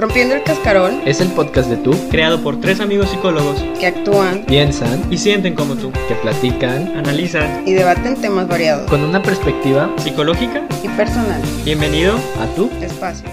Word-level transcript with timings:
Rompiendo 0.00 0.34
el 0.34 0.42
Cascarón. 0.42 1.02
Es 1.04 1.20
el 1.20 1.28
podcast 1.28 1.68
de 1.68 1.76
tú, 1.76 1.94
creado 2.08 2.42
por 2.42 2.58
tres 2.58 2.80
amigos 2.80 3.10
psicólogos. 3.10 3.60
Que 3.78 3.88
actúan, 3.88 4.46
piensan. 4.46 5.12
Y 5.12 5.18
sienten 5.18 5.54
como 5.54 5.74
tú, 5.74 5.92
que 6.08 6.14
platican. 6.14 6.96
Analizan. 6.96 7.68
Y 7.68 7.74
debaten 7.74 8.18
temas 8.18 8.48
variados. 8.48 8.88
Con 8.88 9.04
una 9.04 9.22
perspectiva. 9.22 9.92
Psicológica. 9.98 10.62
Y 10.82 10.88
personal. 10.88 11.42
Bienvenido 11.66 12.16
a 12.40 12.46
tu 12.56 12.70
espacio. 12.80 13.28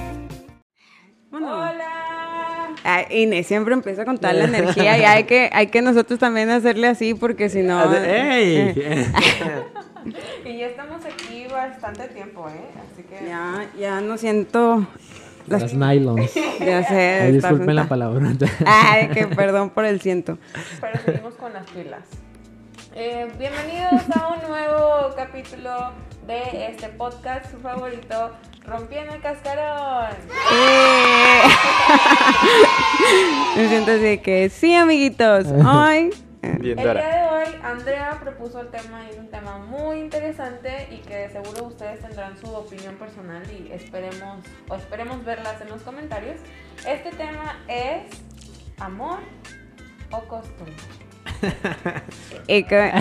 Hola. 1.31 2.75
Ay, 2.83 3.05
Inés 3.11 3.47
siempre 3.47 3.73
empieza 3.73 4.03
con 4.03 4.17
tal 4.17 4.37
la 4.39 4.45
energía 4.57 4.97
y 4.97 5.05
hay 5.05 5.23
que, 5.23 5.49
hay 5.53 5.67
que 5.67 5.81
nosotros 5.81 6.19
también 6.19 6.49
hacerle 6.49 6.87
así 6.87 7.13
porque 7.13 7.47
si 7.47 7.61
no... 7.61 7.93
¡Ey! 7.95 8.75
Y 10.45 10.59
ya 10.59 10.67
estamos 10.67 11.01
aquí 11.03 11.47
bastante 11.51 12.07
tiempo, 12.07 12.47
¿eh? 12.47 12.61
Así 12.93 13.03
que... 13.03 13.27
Ya, 13.27 13.69
ya 13.77 13.99
no 13.99 14.17
siento... 14.17 14.87
Las, 15.47 15.73
nylons. 15.73 16.31
Ya 16.59 16.83
sé. 16.83 17.19
Ay, 17.21 17.31
disculpen 17.31 17.75
la 17.75 17.87
palabra. 17.87 18.33
Ay, 18.65 19.09
que 19.09 19.27
perdón 19.27 19.69
por 19.69 19.85
el 19.85 20.01
siento. 20.01 20.37
Pero 20.81 20.99
seguimos 21.05 21.35
con 21.35 21.53
las 21.53 21.69
pilas. 21.69 22.03
Eh, 22.95 23.27
bienvenidos 23.37 24.03
a 24.15 24.27
un 24.33 24.49
nuevo 24.49 25.15
capítulo 25.15 25.91
de 26.25 26.67
este 26.71 26.89
podcast, 26.89 27.49
su 27.51 27.57
favorito, 27.59 28.31
Rompiendo 28.65 29.13
el 29.13 29.21
Cascarón. 29.21 30.15
Eh. 30.51 31.41
Me 33.55 33.69
siento 33.69 33.91
así 33.91 34.17
que 34.17 34.49
sí, 34.49 34.73
amiguitos. 34.73 35.45
Hoy... 35.47 36.09
Bien, 36.59 36.79
El 36.79 36.93
día 36.93 36.93
de 36.93 37.27
hoy, 37.29 37.59
Andrea 37.63 38.17
propuso 38.21 38.61
el 38.61 38.69
tema 38.69 39.03
y 39.07 39.13
es 39.13 39.19
un 39.19 39.29
tema 39.29 39.57
muy 39.57 39.99
interesante 39.99 40.87
y 40.91 40.97
que 40.97 41.15
de 41.15 41.29
seguro 41.29 41.65
ustedes 41.67 41.99
tendrán 41.99 42.37
su 42.37 42.47
opinión 42.47 42.95
personal 42.95 43.43
y 43.51 43.71
esperemos 43.71 44.39
o 44.69 44.75
esperemos 44.75 45.23
verlas 45.25 45.59
en 45.61 45.69
los 45.69 45.81
comentarios. 45.81 46.39
Este 46.87 47.11
tema 47.11 47.57
es 47.67 48.03
amor 48.79 49.19
o 50.11 50.19
costumbre. 50.21 50.73
Y 52.47 52.63
que... 52.63 52.91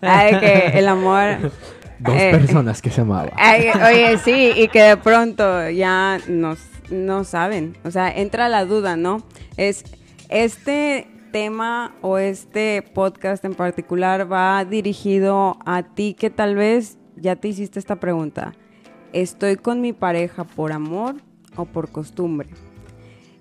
Ay, 0.00 0.38
que 0.38 0.78
el 0.78 0.88
amor... 0.88 1.50
Dos 1.98 2.14
Eh, 2.16 2.30
personas 2.32 2.82
que 2.82 2.90
se 2.90 3.00
amaban. 3.02 3.30
Oye, 3.38 4.18
sí, 4.18 4.52
y 4.56 4.68
que 4.68 4.82
de 4.82 4.96
pronto 4.96 5.70
ya 5.70 6.18
no, 6.28 6.56
no 6.90 7.24
saben. 7.24 7.76
O 7.84 7.90
sea, 7.90 8.10
entra 8.10 8.48
la 8.48 8.64
duda, 8.64 8.96
¿no? 8.96 9.22
Es 9.56 9.84
este 10.28 11.06
tema 11.34 11.96
o 12.00 12.16
este 12.16 12.80
podcast 12.94 13.44
en 13.44 13.54
particular 13.54 14.32
va 14.32 14.64
dirigido 14.64 15.58
a 15.66 15.82
ti 15.82 16.14
que 16.14 16.30
tal 16.30 16.54
vez 16.54 16.96
ya 17.16 17.34
te 17.34 17.48
hiciste 17.48 17.80
esta 17.80 17.96
pregunta. 17.96 18.54
¿Estoy 19.12 19.56
con 19.56 19.80
mi 19.80 19.92
pareja 19.92 20.44
por 20.44 20.70
amor 20.70 21.16
o 21.56 21.64
por 21.64 21.90
costumbre? 21.90 22.50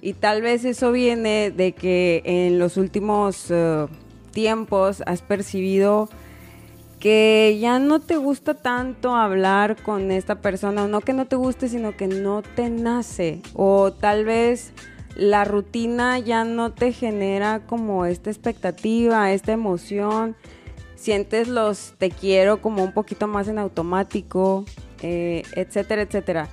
Y 0.02 0.14
tal 0.14 0.42
vez 0.42 0.66
eso 0.66 0.92
viene 0.92 1.52
de 1.52 1.74
que 1.74 2.24
en 2.26 2.58
los 2.58 2.78
últimos 2.78 3.52
eh, 3.52 3.86
tiempos 4.32 5.04
has 5.06 5.22
percibido 5.22 6.10
que 7.00 7.60
ya 7.62 7.78
no 7.78 8.00
te 8.00 8.18
gusta 8.18 8.56
tanto 8.56 9.16
hablar 9.16 9.80
con 9.84 10.10
esta 10.10 10.42
persona, 10.42 10.86
o 10.86 10.88
no 10.88 11.02
que 11.02 11.14
no 11.14 11.28
te 11.28 11.36
guste, 11.36 11.70
sino 11.70 11.96
que 11.96 12.08
no 12.08 12.42
te 12.42 12.72
nace, 12.72 13.44
o 13.54 13.94
tal 13.94 14.26
vez 14.26 14.74
la 15.16 15.46
rutina 15.46 16.20
ya 16.20 16.44
no 16.44 16.72
te 16.72 16.92
genera 16.92 17.62
como 17.66 18.06
esta 18.06 18.30
expectativa, 18.30 19.32
esta 19.32 19.52
emoción, 19.52 20.36
sientes 20.96 21.48
los 21.48 21.94
te 21.98 22.10
quiero 22.10 22.62
como 22.62 22.84
un 22.84 22.94
poquito 22.94 23.28
más 23.28 23.48
en 23.48 23.60
automático, 23.60 24.66
eh, 25.02 25.44
etcétera, 25.56 26.02
etcétera. 26.02 26.50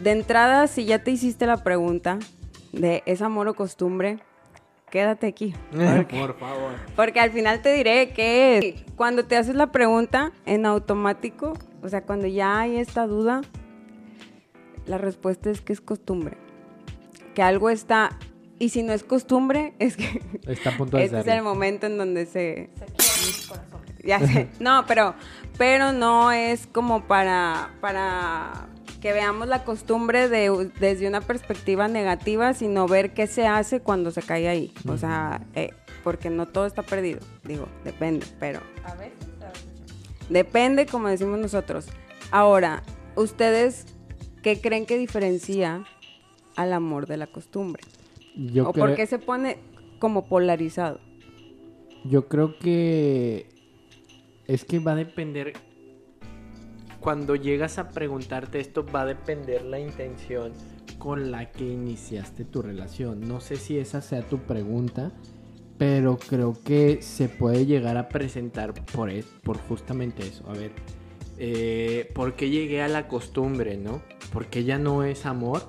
De 0.00 0.12
entrada, 0.12 0.66
si 0.66 0.84
ya 0.84 1.02
te 1.02 1.10
hiciste 1.10 1.46
la 1.46 1.62
pregunta 1.64 2.18
de 2.72 3.02
es 3.06 3.22
amor 3.22 3.48
o 3.48 3.54
costumbre, 3.54 4.18
quédate 4.90 5.26
aquí. 5.26 5.54
Por 6.10 6.38
favor. 6.38 6.72
Porque 6.94 7.20
al 7.20 7.32
final 7.32 7.62
te 7.62 7.72
diré 7.72 8.10
que 8.10 8.84
cuando 8.96 9.24
te 9.24 9.36
haces 9.36 9.54
la 9.54 9.72
pregunta 9.72 10.32
en 10.46 10.66
automático, 10.66 11.54
o 11.82 11.88
sea, 11.88 12.02
cuando 12.02 12.26
ya 12.26 12.60
hay 12.60 12.76
esta 12.76 13.06
duda, 13.06 13.40
la 14.86 14.98
respuesta 14.98 15.50
es 15.50 15.60
que 15.60 15.72
es 15.72 15.80
costumbre. 15.80 16.36
Que 17.34 17.42
algo 17.42 17.70
está, 17.70 18.18
y 18.58 18.68
si 18.68 18.82
no 18.82 18.92
es 18.92 19.04
costumbre, 19.04 19.74
es 19.78 19.96
que 19.96 20.20
Está 20.46 20.70
a 20.70 20.76
punto 20.76 20.96
de 20.96 21.04
este 21.04 21.20
es 21.20 21.26
el 21.26 21.42
momento 21.42 21.86
en 21.86 21.96
donde 21.96 22.26
se... 22.26 22.70
Se 22.78 22.84
quiere 22.86 23.26
mi 23.26 23.48
corazón. 23.48 23.80
Ya 24.04 24.20
sé. 24.20 24.48
No, 24.60 24.84
pero, 24.86 25.14
pero 25.58 25.92
no 25.92 26.32
es 26.32 26.66
como 26.66 27.06
para, 27.06 27.70
para 27.80 28.68
que 29.00 29.12
veamos 29.12 29.48
la 29.48 29.64
costumbre 29.64 30.28
de, 30.28 30.70
desde 30.78 31.08
una 31.08 31.20
perspectiva 31.20 31.88
negativa, 31.88 32.52
sino 32.54 32.86
ver 32.86 33.14
qué 33.14 33.26
se 33.26 33.46
hace 33.46 33.80
cuando 33.80 34.10
se 34.10 34.22
cae 34.22 34.48
ahí. 34.48 34.72
O 34.86 34.96
sea, 34.96 35.40
eh, 35.54 35.70
porque 36.04 36.30
no 36.30 36.46
todo 36.46 36.66
está 36.66 36.82
perdido. 36.82 37.20
Digo, 37.44 37.66
depende, 37.84 38.26
pero 38.38 38.60
A 38.84 38.94
veces, 38.94 39.14
a 39.40 39.46
veces 39.46 39.64
depende, 40.28 40.86
como 40.86 41.08
decimos 41.08 41.38
nosotros. 41.38 41.86
Ahora, 42.30 42.82
¿ustedes 43.16 43.86
qué 44.42 44.60
creen 44.60 44.86
que 44.86 44.98
diferencia 44.98 45.84
al 46.56 46.72
amor 46.72 47.06
de 47.06 47.16
la 47.16 47.26
costumbre? 47.26 47.82
Yo 48.36 48.68
¿O 48.68 48.72
creo, 48.72 48.86
por 48.86 48.94
qué 48.96 49.06
se 49.06 49.18
pone 49.18 49.58
como 49.98 50.26
polarizado? 50.26 51.00
yo 52.04 52.28
creo 52.28 52.58
que 52.58 53.48
es 54.46 54.64
que 54.64 54.78
va 54.78 54.92
a 54.92 54.96
depender. 54.96 55.52
Cuando 57.00 57.34
llegas 57.36 57.78
a 57.78 57.90
preguntarte 57.90 58.60
esto, 58.60 58.84
va 58.84 59.02
a 59.02 59.06
depender 59.06 59.64
la 59.64 59.78
intención 59.80 60.52
con 60.98 61.30
la 61.30 61.50
que 61.50 61.64
iniciaste 61.66 62.44
tu 62.44 62.60
relación. 62.62 63.20
No 63.26 63.40
sé 63.40 63.56
si 63.56 63.78
esa 63.78 64.02
sea 64.02 64.22
tu 64.28 64.38
pregunta, 64.40 65.12
pero 65.78 66.18
creo 66.18 66.54
que 66.62 67.00
se 67.00 67.28
puede 67.30 67.64
llegar 67.64 67.96
a 67.96 68.08
presentar 68.08 68.74
por, 68.92 69.08
es- 69.08 69.24
por 69.42 69.56
justamente 69.58 70.26
eso. 70.26 70.44
A 70.50 70.52
ver, 70.52 70.72
eh, 71.38 72.10
¿por 72.14 72.34
qué 72.34 72.50
llegué 72.50 72.82
a 72.82 72.88
la 72.88 73.08
costumbre, 73.08 73.78
no? 73.78 74.02
Porque 74.32 74.64
ya 74.64 74.78
no 74.78 75.02
es 75.02 75.24
amor. 75.24 75.62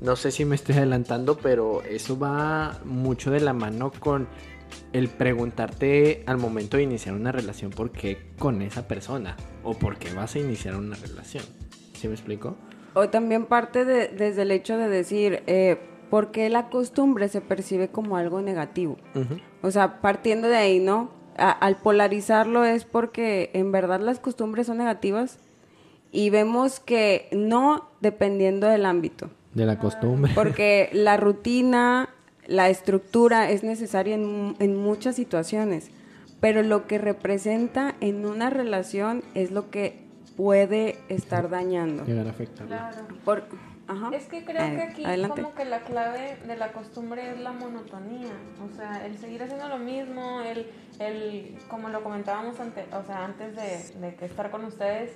No 0.00 0.16
sé 0.16 0.30
si 0.30 0.44
me 0.44 0.54
estoy 0.54 0.76
adelantando, 0.76 1.36
pero 1.38 1.82
eso 1.82 2.18
va 2.18 2.78
mucho 2.84 3.30
de 3.30 3.40
la 3.40 3.52
mano 3.52 3.90
con 3.98 4.28
el 4.92 5.08
preguntarte 5.08 6.22
al 6.26 6.36
momento 6.38 6.76
de 6.76 6.82
iniciar 6.82 7.14
una 7.14 7.32
relación 7.32 7.70
por 7.70 7.90
qué 7.90 8.18
con 8.38 8.60
esa 8.62 8.86
persona 8.88 9.36
o 9.62 9.74
por 9.74 9.96
qué 9.98 10.12
vas 10.12 10.34
a 10.34 10.38
iniciar 10.38 10.76
una 10.76 10.96
relación. 10.96 11.44
¿Sí 11.94 12.08
me 12.08 12.14
explico? 12.14 12.56
O 12.94 13.08
también 13.08 13.46
parte 13.46 13.84
de- 13.84 14.08
desde 14.08 14.42
el 14.42 14.50
hecho 14.50 14.76
de 14.76 14.88
decir, 14.88 15.42
eh, 15.46 15.78
¿por 16.10 16.30
qué 16.32 16.50
la 16.50 16.68
costumbre 16.68 17.28
se 17.28 17.40
percibe 17.40 17.88
como 17.88 18.16
algo 18.16 18.40
negativo? 18.42 18.96
O 19.62 19.70
sea, 19.70 20.00
partiendo 20.00 20.48
de 20.48 20.56
ahí, 20.56 20.80
¿no? 20.80 21.10
A- 21.36 21.50
al 21.50 21.76
polarizarlo 21.76 22.64
es 22.64 22.84
porque 22.84 23.50
en 23.54 23.72
verdad 23.72 24.00
las 24.00 24.20
costumbres 24.20 24.66
son 24.66 24.78
negativas 24.78 25.38
y 26.12 26.30
vemos 26.30 26.78
que 26.78 27.28
no 27.32 27.88
dependiendo 28.00 28.68
del 28.68 28.86
ámbito. 28.86 29.30
De 29.54 29.66
la 29.66 29.78
costumbre. 29.78 30.32
Porque 30.34 30.90
la 30.92 31.16
rutina, 31.16 32.08
la 32.46 32.68
estructura 32.68 33.50
es 33.50 33.62
necesaria 33.64 34.14
en, 34.14 34.56
en 34.58 34.76
muchas 34.76 35.16
situaciones, 35.16 35.90
pero 36.40 36.62
lo 36.62 36.86
que 36.86 36.98
representa 36.98 37.94
en 38.00 38.26
una 38.26 38.50
relación 38.50 39.22
es 39.34 39.50
lo 39.50 39.70
que 39.70 40.02
puede 40.36 40.98
estar 41.08 41.48
dañando. 41.48 42.04
Llegar 42.04 42.26
a 42.26 42.30
afectar. 42.30 42.66
Claro. 42.66 42.96
Por- 43.24 43.44
ajá. 43.86 44.10
Es 44.16 44.26
que 44.26 44.44
creo 44.44 44.62
Eh, 44.66 44.74
que 44.76 44.82
aquí 44.82 45.04
adelante. 45.04 45.42
como 45.42 45.54
que 45.54 45.64
la 45.64 45.80
clave 45.80 46.36
de 46.46 46.56
la 46.56 46.72
costumbre 46.72 47.30
es 47.30 47.38
la 47.38 47.52
monotonía, 47.52 48.32
o 48.68 48.74
sea, 48.74 49.06
el 49.06 49.16
seguir 49.18 49.42
haciendo 49.44 49.68
lo 49.68 49.78
mismo, 49.78 50.40
el, 50.40 50.66
el 50.98 51.54
como 51.68 51.88
lo 51.90 52.02
comentábamos 52.02 52.58
antes, 52.58 52.84
o 52.92 53.04
sea, 53.04 53.24
antes 53.26 53.54
de, 53.54 54.00
de 54.00 54.14
que 54.16 54.24
estar 54.24 54.50
con 54.50 54.64
ustedes, 54.64 55.12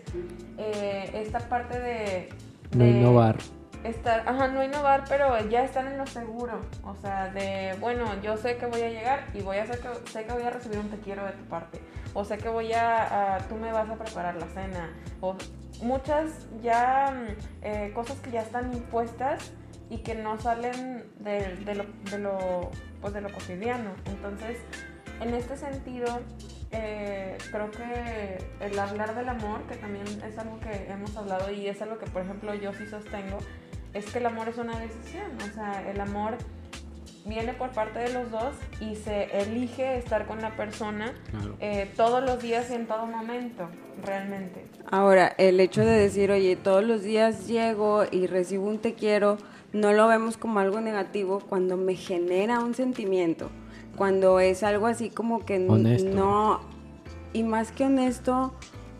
eh, 0.58 1.10
esta 1.14 1.40
parte 1.40 1.80
de, 1.80 2.28
No 2.76 2.84
de 2.84 2.90
innovar. 2.90 3.36
Estar, 3.84 4.24
ajá, 4.28 4.48
no 4.48 4.62
innovar, 4.64 5.04
pero 5.08 5.38
ya 5.48 5.62
estar 5.62 5.86
en 5.86 5.96
lo 5.98 6.06
seguro, 6.06 6.60
o 6.84 6.96
sea, 6.96 7.28
de, 7.28 7.76
bueno, 7.80 8.20
yo 8.22 8.36
sé 8.36 8.56
que 8.56 8.66
voy 8.66 8.82
a 8.82 8.88
llegar 8.90 9.28
y 9.34 9.40
voy 9.40 9.58
a 9.58 9.62
hacer 9.62 9.78
que, 9.78 9.88
sé 10.10 10.24
que 10.24 10.32
voy 10.32 10.42
a 10.42 10.50
recibir 10.50 10.78
un 10.80 10.90
te 10.90 10.98
quiero 10.98 11.24
de 11.24 11.30
tu 11.32 11.44
parte, 11.44 11.80
o 12.12 12.24
sé 12.24 12.38
que 12.38 12.48
voy 12.48 12.72
a, 12.72 13.36
a- 13.36 13.38
tú 13.46 13.54
me 13.54 13.70
vas 13.70 13.88
a 13.88 13.94
preparar 13.94 14.34
la 14.34 14.48
cena, 14.48 14.90
o 15.20 15.36
muchas 15.80 16.48
ya 16.60 17.12
mm, 17.14 17.64
eh, 17.64 17.92
cosas 17.94 18.18
que 18.18 18.32
ya 18.32 18.42
están 18.42 18.72
impuestas 18.72 19.52
y 19.90 19.98
que 19.98 20.16
no 20.16 20.38
salen 20.40 21.04
de, 21.20 21.54
de 21.64 21.74
lo, 21.76 21.84
de, 22.10 22.18
lo, 22.18 22.70
pues 23.00 23.14
de 23.14 23.20
lo 23.20 23.32
cotidiano. 23.32 23.92
Entonces, 24.06 24.58
en 25.20 25.32
este 25.34 25.56
sentido, 25.56 26.20
eh, 26.72 27.38
creo 27.50 27.70
que 27.70 28.38
el 28.60 28.78
hablar 28.78 29.14
del 29.14 29.28
amor, 29.30 29.62
que 29.62 29.76
también 29.76 30.04
es 30.22 30.36
algo 30.36 30.60
que 30.60 30.90
hemos 30.90 31.16
hablado 31.16 31.50
y 31.50 31.68
es 31.68 31.80
algo 31.80 31.96
que, 31.98 32.06
por 32.06 32.22
ejemplo, 32.22 32.54
yo 32.54 32.72
sí 32.74 32.86
sostengo, 32.86 33.38
es 33.94 34.06
que 34.06 34.18
el 34.18 34.26
amor 34.26 34.48
es 34.48 34.58
una 34.58 34.78
decisión. 34.78 35.24
O 35.50 35.54
sea, 35.54 35.88
el 35.90 36.00
amor 36.00 36.36
viene 37.24 37.52
por 37.52 37.70
parte 37.70 37.98
de 37.98 38.12
los 38.12 38.30
dos 38.30 38.54
y 38.80 38.96
se 38.96 39.24
elige 39.42 39.98
estar 39.98 40.26
con 40.26 40.40
la 40.40 40.56
persona 40.56 41.12
Claro. 41.30 41.56
eh, 41.60 41.90
todos 41.96 42.22
los 42.24 42.42
días 42.42 42.70
y 42.70 42.74
en 42.74 42.86
todo 42.86 43.06
momento, 43.06 43.68
realmente. 44.04 44.64
Ahora, 44.90 45.34
el 45.36 45.60
hecho 45.60 45.82
de 45.84 45.92
decir, 45.92 46.30
oye, 46.30 46.56
todos 46.56 46.82
los 46.84 47.02
días 47.02 47.46
llego 47.46 48.04
y 48.10 48.26
recibo 48.26 48.66
un 48.66 48.78
te 48.78 48.94
quiero, 48.94 49.36
no 49.74 49.92
lo 49.92 50.08
vemos 50.08 50.38
como 50.38 50.60
algo 50.60 50.80
negativo 50.80 51.40
cuando 51.40 51.76
me 51.76 51.94
genera 51.96 52.60
un 52.60 52.74
sentimiento, 52.74 53.50
cuando 53.96 54.40
es 54.40 54.62
algo 54.62 54.86
así 54.86 55.10
como 55.10 55.44
que 55.44 55.56
Honesto. 55.68 56.08
no, 56.08 56.60
y 57.34 57.42
más 57.42 57.72
que 57.72 57.84
honesto, 57.84 58.54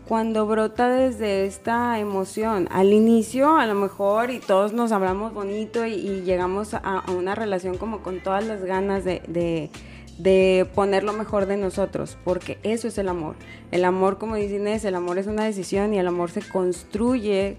cuando 0.09 0.47
brota 0.47 0.89
desde 0.89 1.45
esta 1.45 1.99
emoción. 1.99 2.67
Al 2.71 2.93
inicio, 2.93 3.57
a 3.57 3.67
lo 3.67 3.75
mejor, 3.75 4.31
y 4.31 4.39
todos 4.39 4.73
nos 4.73 4.91
hablamos 4.91 5.35
bonito 5.35 5.85
y, 5.85 5.93
y 5.93 6.21
llegamos 6.23 6.73
a, 6.73 6.79
a 6.79 7.11
una 7.11 7.35
relación 7.35 7.77
como 7.77 8.01
con 8.01 8.19
todas 8.19 8.43
las 8.43 8.63
ganas 8.63 9.05
de, 9.05 9.21
de, 9.27 9.69
de 10.17 10.67
poner 10.73 11.03
lo 11.03 11.13
mejor 11.13 11.45
de 11.45 11.57
nosotros, 11.57 12.17
porque 12.23 12.57
eso 12.63 12.87
es 12.87 12.97
el 12.97 13.07
amor. 13.07 13.35
El 13.69 13.85
amor, 13.85 14.17
como 14.17 14.35
dice 14.35 14.55
Inés, 14.55 14.83
el 14.83 14.95
amor 14.95 15.19
es 15.19 15.27
una 15.27 15.43
decisión 15.43 15.93
y 15.93 15.99
el 15.99 16.07
amor 16.07 16.31
se 16.31 16.41
construye 16.41 17.57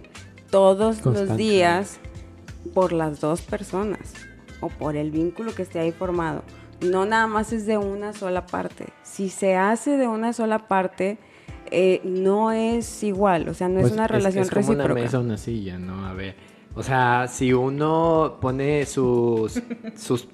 todos 0.51 1.05
los 1.05 1.37
días 1.37 2.01
por 2.75 2.93
las 2.93 3.21
dos 3.21 3.43
personas 3.43 4.13
o 4.61 4.71
por 4.71 4.97
el 4.97 5.13
vínculo 5.13 5.55
que 5.55 5.63
esté 5.63 5.79
ahí 5.79 5.93
formado. 5.93 6.43
No 6.81 7.07
nada 7.07 7.29
más 7.29 7.53
es 7.53 7.65
de 7.65 7.79
una 7.79 8.13
sola 8.13 8.47
parte. 8.47 8.87
Si 9.05 9.29
se 9.29 9.55
hace 9.55 9.97
de 9.97 10.09
una 10.09 10.33
sola 10.33 10.67
parte, 10.67 11.19
eh, 11.71 12.01
no 12.05 12.53
es 12.53 13.03
igual, 13.03 13.49
o 13.49 13.55
sea, 13.55 13.69
no 13.69 13.75
Pues 13.81 13.87
es 13.87 13.93
una 13.93 14.07
relación 14.09 14.43
es 14.45 14.51
como 14.51 14.61
recíproca. 14.63 14.93
una 14.93 14.95
mesa, 15.03 15.19
una 15.21 15.37
silla, 15.37 15.79
¿no? 15.79 16.07
A 16.07 16.13
ver. 16.15 16.35
O 16.75 16.83
sea, 16.83 17.27
si 17.29 17.53
uno 17.53 18.39
pone 18.41 18.87
sus, 18.87 19.61
sus 19.97 20.29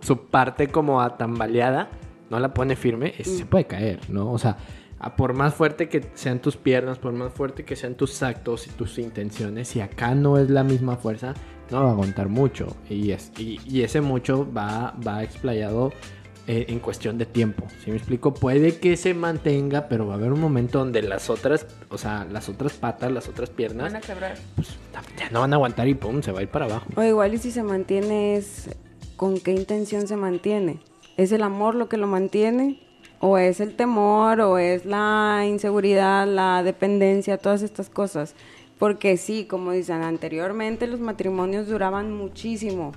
su 0.00 0.26
parte 0.26 0.68
como 0.68 1.00
atambaleada, 1.00 1.88
no 2.30 2.38
la 2.38 2.52
pone 2.52 2.76
firme, 2.76 3.14
es- 3.18 3.28
Mm. 3.28 3.38
se 3.38 3.46
puede 3.46 3.66
caer, 3.66 4.00
¿no? 4.10 4.30
O 4.32 4.38
sea, 4.38 4.56
a 4.98 5.16
por 5.16 5.34
más 5.34 5.54
fuerte 5.54 5.88
que 5.88 6.04
sean 6.14 6.40
tus 6.40 6.56
piernas, 6.56 6.98
por 6.98 7.12
más 7.12 7.32
fuerte 7.32 7.64
que 7.64 7.76
sean 7.76 7.94
tus 7.94 8.22
actos 8.22 8.66
y 8.66 8.70
tus 8.70 8.98
intenciones, 8.98 9.68
si 9.68 9.80
acá 9.80 10.14
no 10.14 10.38
es 10.38 10.50
la 10.50 10.62
misma 10.64 10.96
fuerza, 10.96 11.34
no 11.70 11.82
va 11.82 11.88
a 11.88 11.92
aguantar 11.92 12.28
mucho. 12.28 12.76
Y, 12.88 13.10
es, 13.12 13.32
y, 13.38 13.60
y 13.66 13.82
ese 13.82 14.00
mucho 14.02 14.46
va, 14.52 14.94
va 15.06 15.22
explayado 15.22 15.92
eh, 16.46 16.66
en 16.68 16.78
cuestión 16.78 17.16
de 17.18 17.26
tiempo. 17.26 17.66
Si 17.82 17.90
me 17.90 17.96
explico, 17.96 18.34
puede 18.34 18.76
que 18.78 18.96
se 18.96 19.14
mantenga, 19.14 19.88
pero 19.88 20.06
va 20.06 20.14
a 20.14 20.16
haber 20.16 20.32
un 20.32 20.40
momento 20.40 20.78
donde 20.78 21.02
las 21.02 21.30
otras, 21.30 21.66
o 21.88 21.96
sea, 21.98 22.26
las 22.30 22.48
otras 22.48 22.74
patas, 22.74 23.10
las 23.12 23.28
otras 23.28 23.50
piernas, 23.50 23.92
Van 23.92 23.96
a 23.96 24.06
quebrar. 24.06 24.36
pues 24.54 24.68
ya 25.18 25.30
no 25.30 25.40
van 25.40 25.52
a 25.52 25.56
aguantar 25.56 25.88
y 25.88 25.94
pum, 25.94 26.22
se 26.22 26.32
va 26.32 26.40
a 26.40 26.42
ir 26.42 26.48
para 26.48 26.66
abajo. 26.66 26.86
O 26.96 27.02
igual 27.02 27.32
y 27.34 27.38
si 27.38 27.50
se 27.50 27.62
mantiene 27.62 28.36
es 28.36 28.68
con 29.16 29.38
qué 29.40 29.52
intención 29.52 30.06
se 30.06 30.16
mantiene. 30.16 30.80
¿Es 31.16 31.32
el 31.32 31.42
amor 31.42 31.74
lo 31.76 31.88
que 31.88 31.96
lo 31.96 32.06
mantiene? 32.06 32.80
¿O 33.20 33.38
es 33.38 33.60
el 33.60 33.74
temor? 33.74 34.40
¿O 34.40 34.58
es 34.58 34.84
la 34.84 35.44
inseguridad, 35.48 36.26
la 36.26 36.62
dependencia, 36.62 37.38
todas 37.38 37.62
estas 37.62 37.88
cosas? 37.88 38.34
Porque 38.78 39.16
sí, 39.16 39.46
como 39.46 39.70
dicen 39.72 40.02
anteriormente, 40.02 40.86
los 40.88 41.00
matrimonios 41.00 41.68
duraban 41.68 42.12
muchísimo. 42.12 42.92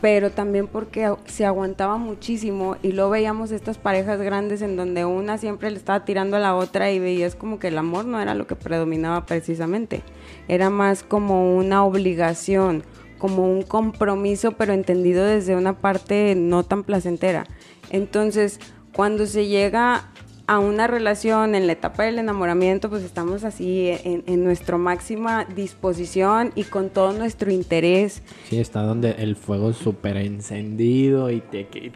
Pero 0.00 0.30
también 0.30 0.66
porque 0.66 1.10
se 1.24 1.46
aguantaba 1.46 1.96
muchísimo 1.96 2.76
y 2.82 2.92
luego 2.92 3.10
veíamos 3.10 3.50
estas 3.50 3.78
parejas 3.78 4.20
grandes 4.20 4.60
en 4.60 4.76
donde 4.76 5.04
una 5.04 5.38
siempre 5.38 5.70
le 5.70 5.76
estaba 5.76 6.04
tirando 6.04 6.36
a 6.36 6.40
la 6.40 6.54
otra 6.54 6.90
y 6.90 6.98
veías 6.98 7.34
como 7.34 7.58
que 7.58 7.68
el 7.68 7.78
amor 7.78 8.04
no 8.04 8.20
era 8.20 8.34
lo 8.34 8.46
que 8.46 8.56
predominaba 8.56 9.24
precisamente. 9.24 10.02
Era 10.48 10.68
más 10.68 11.02
como 11.02 11.56
una 11.56 11.84
obligación, 11.84 12.84
como 13.18 13.50
un 13.50 13.62
compromiso, 13.62 14.52
pero 14.52 14.74
entendido 14.74 15.24
desde 15.24 15.56
una 15.56 15.78
parte 15.78 16.34
no 16.36 16.62
tan 16.62 16.84
placentera. 16.84 17.46
Entonces, 17.90 18.60
cuando 18.92 19.26
se 19.26 19.46
llega 19.46 20.10
a 20.46 20.58
una 20.58 20.86
relación 20.86 21.54
en 21.54 21.66
la 21.66 21.72
etapa 21.72 22.04
del 22.04 22.18
enamoramiento, 22.18 22.88
pues 22.88 23.02
estamos 23.02 23.44
así 23.44 23.88
en, 23.88 24.22
en 24.26 24.44
nuestra 24.44 24.76
máxima 24.76 25.44
disposición 25.44 26.52
y 26.54 26.64
con 26.64 26.90
todo 26.90 27.12
nuestro 27.12 27.50
interés. 27.50 28.22
Sí, 28.48 28.58
está 28.58 28.82
donde 28.82 29.12
el 29.18 29.36
fuego 29.36 29.72
súper 29.72 30.16
encendido 30.18 31.30
y 31.30 31.40
te... 31.40 31.66
Y, 31.74 31.92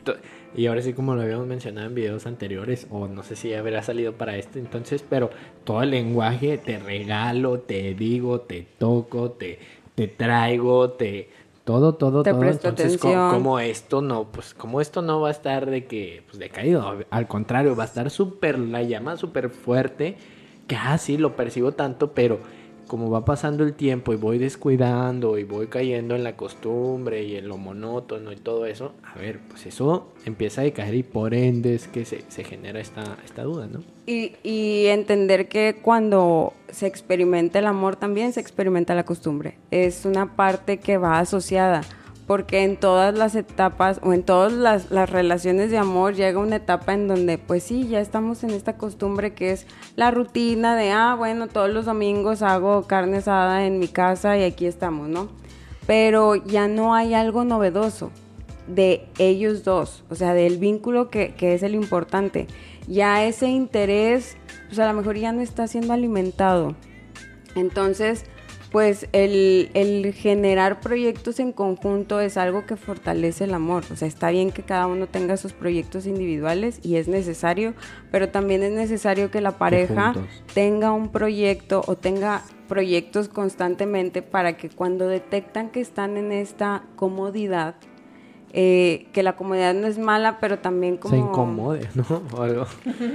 y 0.53 0.67
ahora 0.67 0.83
sí, 0.83 0.95
como 0.95 1.15
lo 1.15 1.23
habíamos 1.23 1.47
mencionado 1.47 1.87
en 1.87 1.95
videos 1.95 2.27
anteriores, 2.27 2.89
o 2.91 3.07
no 3.07 3.23
sé 3.23 3.37
si 3.37 3.55
habrá 3.55 3.85
salido 3.85 4.15
para 4.15 4.37
este 4.37 4.59
entonces, 4.59 5.05
pero 5.09 5.31
todo 5.63 5.83
el 5.83 5.91
lenguaje, 5.91 6.59
te 6.59 6.79
regalo, 6.79 7.61
te 7.61 7.95
digo, 7.95 8.41
te 8.41 8.67
toco, 8.79 9.31
te, 9.31 9.61
te 9.95 10.09
traigo, 10.09 10.91
te... 10.91 11.29
Todo, 11.65 11.95
todo, 11.95 12.23
Te 12.23 12.31
todo. 12.33 12.43
Entonces, 12.43 12.95
atención. 12.97 13.31
como 13.31 13.61
esto 13.61 14.01
no, 14.01 14.31
pues 14.33 14.55
como 14.55 14.81
esto 14.81 15.03
no 15.03 15.21
va 15.21 15.29
a 15.29 15.31
estar 15.31 15.69
de 15.69 15.87
que, 15.87 16.23
pues 16.27 16.39
decaído, 16.39 17.05
al 17.11 17.27
contrario, 17.29 17.77
va 17.77 17.85
a 17.85 17.87
estar 17.87 18.11
súper, 18.11 18.59
la 18.59 18.83
llama 18.83 19.17
súper 19.17 19.51
fuerte, 19.51 20.17
que 20.67 20.77
ah, 20.77 20.97
sí, 20.99 21.19
lo 21.19 21.37
percibo 21.37 21.73
tanto, 21.73 22.13
pero 22.13 22.41
como 22.91 23.09
va 23.09 23.25
pasando 23.25 23.63
el 23.63 23.75
tiempo 23.75 24.13
y 24.13 24.17
voy 24.17 24.39
descuidando 24.39 25.39
y 25.39 25.45
voy 25.45 25.69
cayendo 25.69 26.17
en 26.17 26.25
la 26.25 26.37
costumbre 26.37 27.23
y 27.23 27.37
en 27.37 27.47
lo 27.47 27.57
monótono 27.57 28.33
y 28.33 28.37
todo 28.37 28.67
eso, 28.67 28.95
a 29.05 29.17
ver, 29.17 29.39
pues 29.49 29.65
eso 29.67 30.09
empieza 30.25 30.63
a 30.63 30.65
decaer 30.65 30.97
y 30.97 31.05
por 31.05 31.33
ende 31.33 31.77
es 31.77 31.87
que 31.87 32.05
se, 32.05 32.25
se 32.27 32.43
genera 32.43 32.81
esta, 32.81 33.17
esta 33.25 33.45
duda, 33.45 33.69
¿no? 33.69 33.85
Y, 34.07 34.33
y 34.43 34.87
entender 34.87 35.49
que 35.49 35.77
cuando 35.81 36.53
se 36.69 36.89
experimenta 36.89 37.61
el 37.61 37.67
amor 37.67 37.95
también 37.95 38.33
se 38.33 38.41
experimenta 38.41 38.97
la 38.97 39.05
costumbre. 39.05 39.55
Es 39.71 40.05
una 40.05 40.35
parte 40.35 40.79
que 40.81 40.99
va 40.99 41.21
asociada, 41.21 41.83
porque 42.31 42.63
en 42.63 42.77
todas 42.77 43.13
las 43.19 43.35
etapas 43.35 43.99
o 44.05 44.13
en 44.13 44.23
todas 44.23 44.53
las, 44.53 44.93
las 44.93 45.11
relaciones 45.11 45.73
de 45.73 45.79
amor 45.79 46.15
llega 46.15 46.39
una 46.39 46.55
etapa 46.55 46.95
en 46.95 47.09
donde 47.09 47.39
pues 47.39 47.65
sí, 47.65 47.89
ya 47.89 47.99
estamos 47.99 48.45
en 48.45 48.51
esta 48.51 48.77
costumbre 48.77 49.35
que 49.35 49.51
es 49.51 49.67
la 49.97 50.13
rutina 50.13 50.77
de, 50.77 50.93
ah, 50.93 51.17
bueno, 51.19 51.49
todos 51.49 51.71
los 51.71 51.87
domingos 51.87 52.43
hago 52.43 52.87
carne 52.87 53.17
asada 53.17 53.67
en 53.67 53.81
mi 53.81 53.89
casa 53.89 54.39
y 54.39 54.45
aquí 54.45 54.67
estamos, 54.67 55.09
¿no? 55.09 55.27
Pero 55.89 56.37
ya 56.37 56.69
no 56.69 56.95
hay 56.95 57.15
algo 57.15 57.43
novedoso 57.43 58.13
de 58.69 59.09
ellos 59.19 59.65
dos, 59.65 60.05
o 60.09 60.15
sea, 60.15 60.33
del 60.33 60.59
vínculo 60.59 61.11
que, 61.11 61.35
que 61.35 61.55
es 61.55 61.65
el 61.65 61.75
importante. 61.75 62.47
Ya 62.87 63.25
ese 63.25 63.49
interés, 63.49 64.37
pues 64.69 64.79
a 64.79 64.87
lo 64.87 64.97
mejor 64.97 65.17
ya 65.17 65.33
no 65.33 65.41
está 65.41 65.67
siendo 65.67 65.95
alimentado. 65.95 66.77
Entonces, 67.57 68.25
pues 68.71 69.09
el, 69.13 69.71
el 69.75 70.13
generar 70.15 70.81
proyectos 70.81 71.41
en 71.41 71.53
conjunto 71.53 72.21
es 72.21 72.37
algo 72.37 72.67
que 72.67 72.77
fortalece 72.77 73.45
el 73.45 73.55
amor. 73.55 73.85
O 73.91 73.97
sea, 73.97 74.07
está 74.07 74.31
bien 74.31 74.53
que 74.53 74.63
cada 74.63 74.87
uno 74.87 75.07
tenga 75.07 75.37
sus 75.37 75.53
proyectos 75.53 76.07
individuales 76.07 76.79
y 76.83 76.97
es 76.97 77.09
necesario, 77.09 77.75
pero 78.13 78.29
también 78.29 78.63
es 78.63 78.73
necesario 78.73 79.31
que 79.31 79.41
la 79.41 79.59
pareja 79.59 80.15
tenga 80.55 80.93
un 80.93 81.11
proyecto 81.11 81.83
o 81.87 81.97
tenga 81.97 82.43
proyectos 82.69 83.29
constantemente 83.29 84.23
para 84.23 84.57
que 84.57 84.71
cuando 84.71 85.09
detectan 85.09 85.71
que 85.71 85.81
están 85.81 86.17
en 86.17 86.31
esta 86.31 86.85
comodidad, 86.95 87.75
eh, 88.53 89.07
que 89.13 89.23
la 89.23 89.35
comodidad 89.37 89.75
no 89.75 89.87
es 89.87 89.99
mala, 89.99 90.39
pero 90.41 90.59
también 90.59 90.97
como... 90.97 91.15
Se 91.15 91.21
incomode, 91.21 91.89
¿no? 91.95 92.05
O 92.37 92.43
algo. 92.43 92.67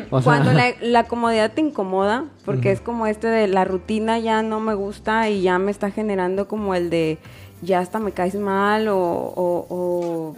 O 0.10 0.22
sea, 0.22 0.24
Cuando 0.24 0.54
la, 0.54 0.68
la 0.82 1.04
comodidad 1.06 1.52
te 1.52 1.62
incomoda, 1.62 2.26
porque 2.46 2.72
es 2.72 2.80
como 2.82 3.06
este 3.08 3.28
de 3.28 3.48
la 3.48 3.66
rutina 3.66 4.18
ya 4.20 4.42
no 4.44 4.60
me 4.60 4.74
gusta 4.76 5.30
y 5.30 5.42
ya 5.42 5.60
me 5.60 5.72
está 5.72 5.92
generando 5.92 6.48
como 6.48 6.74
el 6.76 6.90
de 6.90 7.18
ya 7.62 7.80
hasta 7.80 8.00
me 8.00 8.12
caes 8.12 8.36
mal 8.36 8.88
o... 8.90 8.98
o- 8.98 10.36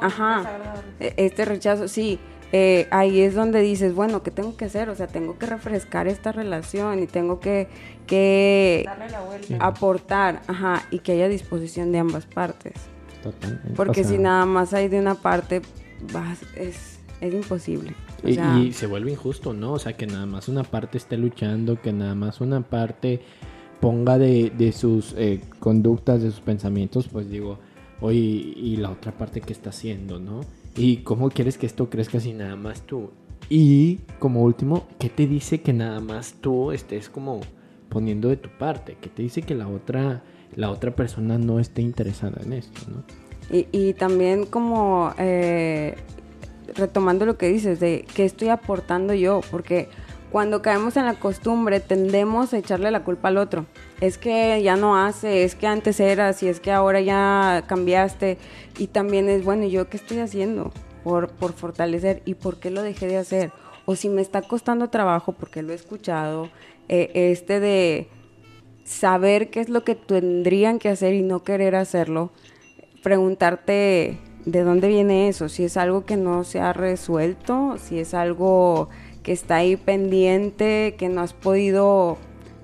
Ajá, 0.00 0.42
e- 0.98 1.14
este 1.16 1.44
rechazo, 1.44 1.88
sí. 1.88 2.18
eh, 2.52 2.88
ahí 2.90 3.20
es 3.20 3.34
donde 3.34 3.60
dices, 3.60 3.94
bueno, 3.94 4.22
¿qué 4.22 4.30
tengo 4.30 4.56
que 4.56 4.64
hacer? 4.64 4.88
O 4.88 4.94
sea, 4.94 5.06
tengo 5.06 5.38
que 5.38 5.46
refrescar 5.46 6.08
esta 6.08 6.32
relación 6.32 7.00
y 7.02 7.06
tengo 7.06 7.38
que, 7.40 7.68
que 8.06 8.82
Darle 8.86 9.10
la 9.10 9.20
vuelta. 9.20 9.56
aportar, 9.60 10.40
ajá, 10.48 10.82
y 10.90 11.00
que 11.00 11.12
haya 11.12 11.28
disposición 11.28 11.92
de 11.92 11.98
ambas 11.98 12.26
partes. 12.26 12.72
Porque 13.76 14.00
o 14.00 14.04
sea, 14.04 14.12
si 14.12 14.18
nada 14.18 14.46
más 14.46 14.72
hay 14.74 14.88
de 14.88 14.98
una 14.98 15.14
parte, 15.14 15.62
vas- 16.12 16.42
es, 16.56 16.98
es 17.20 17.34
imposible. 17.34 17.94
O 18.24 18.28
Y, 18.28 18.34
sea, 18.34 18.58
y 18.58 18.72
se 18.72 18.86
vuelve 18.86 19.12
injusto, 19.12 19.52
¿no? 19.52 19.72
O 19.72 19.78
sea, 19.78 19.94
que 19.96 20.06
nada 20.06 20.26
más 20.26 20.48
una 20.48 20.62
parte 20.64 20.98
esté 20.98 21.16
luchando, 21.16 21.80
que 21.80 21.92
nada 21.92 22.14
más 22.14 22.40
una 22.40 22.60
parte 22.60 23.20
ponga 23.80 24.18
de, 24.18 24.50
de 24.56 24.72
sus 24.72 25.14
eh, 25.16 25.40
conductas, 25.58 26.22
de 26.22 26.30
sus 26.30 26.40
pensamientos, 26.40 27.08
pues 27.08 27.30
digo, 27.30 27.58
oye, 28.00 28.18
y 28.18 28.76
la 28.76 28.90
otra 28.90 29.12
parte 29.12 29.40
que 29.40 29.52
está 29.52 29.70
haciendo, 29.70 30.18
¿no? 30.20 30.40
Y 30.76 30.98
cómo 30.98 31.30
quieres 31.30 31.56
que 31.58 31.66
esto 31.66 31.88
crezca 31.88 32.20
si 32.20 32.32
nada 32.32 32.56
más 32.56 32.82
tú. 32.82 33.10
Y 33.48 34.00
como 34.18 34.42
último, 34.42 34.86
¿qué 34.98 35.08
te 35.08 35.26
dice 35.26 35.60
que 35.62 35.72
nada 35.72 36.00
más 36.00 36.34
tú 36.40 36.72
estés 36.72 37.08
como 37.08 37.40
poniendo 37.88 38.28
de 38.28 38.36
tu 38.36 38.48
parte? 38.50 38.96
¿Qué 39.00 39.08
te 39.08 39.22
dice 39.22 39.42
que 39.42 39.54
la 39.54 39.66
otra, 39.66 40.22
la 40.56 40.70
otra 40.70 40.90
persona 40.90 41.38
no 41.38 41.58
esté 41.58 41.82
interesada 41.82 42.40
en 42.44 42.52
esto, 42.52 42.80
¿no? 42.90 43.02
Y, 43.50 43.66
y 43.72 43.94
también 43.94 44.46
como 44.46 45.12
eh, 45.18 45.96
retomando 46.74 47.26
lo 47.26 47.36
que 47.36 47.48
dices, 47.48 47.80
de 47.80 48.04
qué 48.14 48.24
estoy 48.24 48.48
aportando 48.48 49.14
yo, 49.14 49.40
porque 49.50 49.88
cuando 50.30 50.62
caemos 50.62 50.96
en 50.96 51.06
la 51.06 51.14
costumbre 51.14 51.80
tendemos 51.80 52.54
a 52.54 52.58
echarle 52.58 52.90
la 52.90 53.02
culpa 53.02 53.28
al 53.28 53.36
otro. 53.36 53.66
es 54.00 54.16
que 54.16 54.62
ya 54.62 54.76
no 54.76 54.96
hace, 54.96 55.44
es 55.44 55.56
que 55.56 55.66
antes 55.66 55.98
eras 55.98 56.42
y 56.42 56.48
es 56.48 56.60
que 56.60 56.70
ahora 56.70 57.00
ya 57.00 57.64
cambiaste. 57.66 58.38
Y 58.78 58.86
también 58.86 59.28
es, 59.28 59.44
bueno, 59.44 59.64
¿y 59.64 59.70
¿yo 59.70 59.88
qué 59.88 59.96
estoy 59.96 60.20
haciendo 60.20 60.72
por, 61.02 61.28
por 61.30 61.52
fortalecer 61.52 62.22
y 62.24 62.34
por 62.34 62.60
qué 62.60 62.70
lo 62.70 62.82
dejé 62.82 63.08
de 63.08 63.16
hacer? 63.16 63.52
O 63.86 63.96
si 63.96 64.08
me 64.08 64.22
está 64.22 64.42
costando 64.42 64.88
trabajo 64.88 65.32
porque 65.32 65.62
lo 65.62 65.72
he 65.72 65.74
escuchado, 65.74 66.48
eh, 66.88 67.10
este 67.14 67.58
de 67.58 68.08
saber 68.84 69.50
qué 69.50 69.60
es 69.60 69.68
lo 69.68 69.84
que 69.84 69.94
tendrían 69.94 70.78
que 70.78 70.88
hacer 70.88 71.14
y 71.14 71.22
no 71.22 71.42
querer 71.42 71.74
hacerlo, 71.76 72.30
preguntarte 73.02 74.18
de 74.44 74.62
dónde 74.62 74.88
viene 74.88 75.28
eso, 75.28 75.48
si 75.48 75.64
es 75.64 75.76
algo 75.76 76.04
que 76.04 76.16
no 76.16 76.44
se 76.44 76.60
ha 76.60 76.72
resuelto, 76.72 77.76
si 77.78 77.98
es 77.98 78.14
algo 78.14 78.88
que 79.22 79.32
está 79.32 79.56
ahí 79.56 79.76
pendiente, 79.76 80.94
que 80.98 81.08
no 81.08 81.20
has 81.20 81.34
podido 81.34 82.18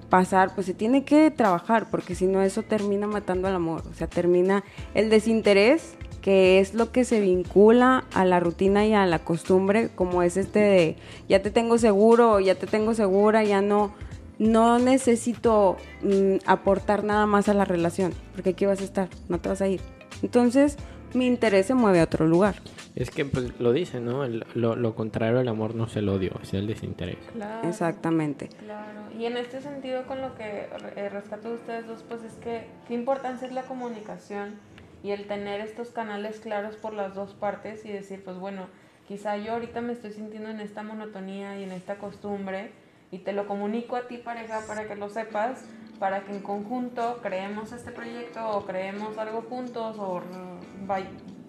pasar, 0.08 0.54
pues 0.54 0.66
se 0.66 0.74
tiene 0.74 1.04
que 1.04 1.30
trabajar, 1.30 1.90
porque 1.90 2.14
si 2.14 2.26
no 2.26 2.42
eso 2.42 2.62
termina 2.62 3.06
matando 3.06 3.48
al 3.48 3.54
amor, 3.54 3.82
o 3.90 3.94
sea, 3.94 4.06
termina 4.06 4.64
el 4.94 5.10
desinterés, 5.10 5.96
que 6.22 6.58
es 6.58 6.74
lo 6.74 6.90
que 6.90 7.04
se 7.04 7.20
vincula 7.20 8.04
a 8.12 8.24
la 8.24 8.40
rutina 8.40 8.84
y 8.84 8.94
a 8.94 9.06
la 9.06 9.20
costumbre, 9.20 9.90
como 9.94 10.22
es 10.22 10.36
este 10.36 10.58
de 10.58 10.96
ya 11.28 11.40
te 11.40 11.50
tengo 11.50 11.78
seguro, 11.78 12.40
ya 12.40 12.56
te 12.56 12.66
tengo 12.66 12.94
segura, 12.94 13.44
ya 13.44 13.62
no, 13.62 13.92
no 14.38 14.78
necesito 14.78 15.76
mm, 16.02 16.36
aportar 16.46 17.04
nada 17.04 17.26
más 17.26 17.48
a 17.48 17.54
la 17.54 17.64
relación, 17.64 18.12
porque 18.34 18.50
aquí 18.50 18.66
vas 18.66 18.80
a 18.80 18.84
estar, 18.84 19.08
no 19.28 19.38
te 19.38 19.48
vas 19.48 19.60
a 19.62 19.68
ir. 19.68 19.80
Entonces, 20.22 20.76
mi 21.14 21.26
interés 21.26 21.66
se 21.66 21.74
mueve 21.74 22.00
a 22.00 22.04
otro 22.04 22.26
lugar. 22.26 22.56
Es 22.94 23.10
que 23.10 23.24
pues 23.26 23.58
lo 23.60 23.72
dice, 23.72 24.00
¿no? 24.00 24.24
El- 24.24 24.44
lo, 24.54 24.74
lo 24.74 24.94
contrario 24.94 25.38
al 25.38 25.48
amor 25.48 25.74
no 25.74 25.84
es 25.84 25.96
el 25.96 26.08
odio, 26.08 26.32
es 26.42 26.54
el 26.54 26.66
desinterés. 26.66 27.18
Claro. 27.34 27.68
Exactamente. 27.68 28.48
Claro, 28.64 29.00
y 29.18 29.26
en 29.26 29.36
este 29.36 29.60
sentido 29.60 30.06
con 30.06 30.20
lo 30.22 30.34
que 30.34 30.68
eh, 30.96 31.08
rescato 31.10 31.48
de 31.50 31.54
ustedes 31.56 31.86
dos, 31.86 32.02
pues 32.08 32.22
es 32.22 32.32
que 32.34 32.66
qué 32.88 32.94
importancia 32.94 33.46
es 33.46 33.52
la 33.52 33.62
comunicación 33.64 34.54
y 35.02 35.10
el 35.10 35.26
tener 35.26 35.60
estos 35.60 35.90
canales 35.90 36.40
claros 36.40 36.76
por 36.76 36.94
las 36.94 37.14
dos 37.14 37.34
partes 37.34 37.84
y 37.84 37.92
decir, 37.92 38.22
pues 38.24 38.38
bueno, 38.38 38.66
quizá 39.06 39.36
yo 39.36 39.52
ahorita 39.52 39.82
me 39.82 39.92
estoy 39.92 40.12
sintiendo 40.12 40.48
en 40.48 40.60
esta 40.60 40.82
monotonía 40.82 41.58
y 41.60 41.64
en 41.64 41.72
esta 41.72 41.96
costumbre 41.96 42.70
y 43.10 43.18
te 43.18 43.32
lo 43.32 43.46
comunico 43.46 43.96
a 43.96 44.08
ti 44.08 44.18
pareja 44.18 44.60
para 44.66 44.86
que 44.86 44.96
lo 44.96 45.08
sepas, 45.08 45.64
para 45.98 46.24
que 46.24 46.32
en 46.32 46.40
conjunto 46.40 47.20
creemos 47.22 47.72
este 47.72 47.90
proyecto 47.90 48.48
o 48.50 48.66
creemos 48.66 49.16
algo 49.18 49.42
juntos 49.42 49.96
o 49.98 50.20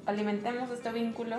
alimentemos 0.06 0.70
este 0.72 0.92
vínculo 0.92 1.38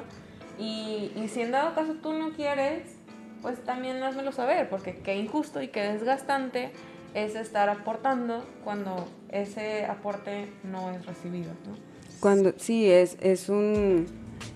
y, 0.59 1.13
y 1.17 1.29
si 1.29 1.43
en 1.43 1.53
dado 1.53 1.75
caso 1.75 1.95
tú 2.03 2.13
no 2.13 2.33
quieres, 2.33 2.97
pues 3.43 3.63
también 3.65 4.03
házmelo 4.03 4.33
saber, 4.33 4.69
porque 4.69 4.97
qué 4.97 5.17
injusto 5.17 5.63
y 5.63 5.69
qué 5.69 5.83
desgastante 5.83 6.73
es 7.15 7.35
estar 7.35 7.69
aportando 7.69 8.45
cuando 8.65 9.09
ese 9.31 9.87
aporte 9.87 10.53
no 10.65 10.91
es 10.91 11.07
recibido, 11.07 11.53
¿no? 11.67 11.75
Cuando 12.21 12.53
sí 12.57 12.91
es 12.91 13.17
es 13.21 13.49
un 13.49 14.07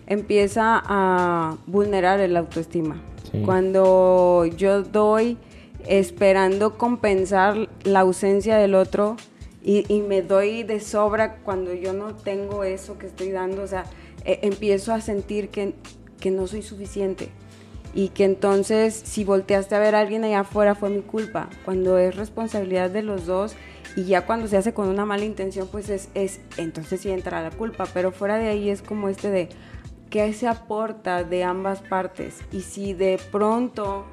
empieza 0.07 0.83
a 0.85 1.57
vulnerar 1.66 2.21
el 2.21 2.37
autoestima. 2.37 3.00
Sí. 3.31 3.42
Cuando 3.45 4.45
yo 4.47 4.83
doy 4.83 5.38
esperando 5.87 6.79
compensar 6.79 7.69
la 7.85 8.01
ausencia 8.01 8.57
del 8.57 8.75
otro 8.75 9.17
y, 9.65 10.03
me 10.09 10.23
doy 10.23 10.65
de 10.65 10.81
sobra 10.81 11.37
cuando 11.37 11.73
yo 11.73 11.93
no 11.93 12.17
tengo 12.17 12.65
eso 12.65 12.99
que 12.99 13.07
estoy 13.07 13.31
dando, 13.31 13.62
o 13.62 13.67
sea, 13.67 13.85
eh, 14.25 14.41
empiezo 14.43 14.93
a 14.93 15.01
sentir 15.01 15.51
que, 15.51 15.75
que 16.19 16.33
no 16.33 16.49
soy 16.49 16.62
suficiente 16.62 17.29
y 17.95 18.09
que 18.09 18.25
entonces 18.25 18.95
si 18.95 19.25
volteaste 19.25 19.75
a 19.75 19.79
ver 19.79 19.95
a 19.95 20.01
alguien 20.01 20.25
allá 20.25 20.41
afuera 20.41 20.75
fue 20.75 20.91
mi 20.91 21.03
culpa, 21.03 21.49
cuando 21.65 21.99
es 21.99 22.17
responsabilidad 22.17 22.91
de 22.91 23.03
los 23.03 23.27
dos 23.27 23.55
y 23.95 24.05
ya 24.05 24.25
cuando 24.27 24.49
se 24.49 24.57
hace 24.57 24.73
con 24.73 24.89
una 24.89 25.05
mala 25.05 25.25
intención 25.25 25.69
pues 25.71 25.91
es, 25.91 26.09
es 26.15 26.41
entonces 26.57 27.01
sí 27.01 27.11
entra 27.11 27.43
la 27.43 27.51
culpa, 27.51 27.87
pero 27.93 28.11
fuera 28.11 28.39
de 28.39 28.49
ahí 28.49 28.71
es 28.71 28.83
como 28.83 29.09
este 29.09 29.31
de 29.31 29.49
qué 30.11 30.33
se 30.33 30.49
aporta 30.49 31.25
de 31.25 31.45
ambas 31.45 31.81
partes 31.81 32.39
y 32.51 32.62
si 32.62 32.95
de 32.95 33.21
pronto 33.31 34.07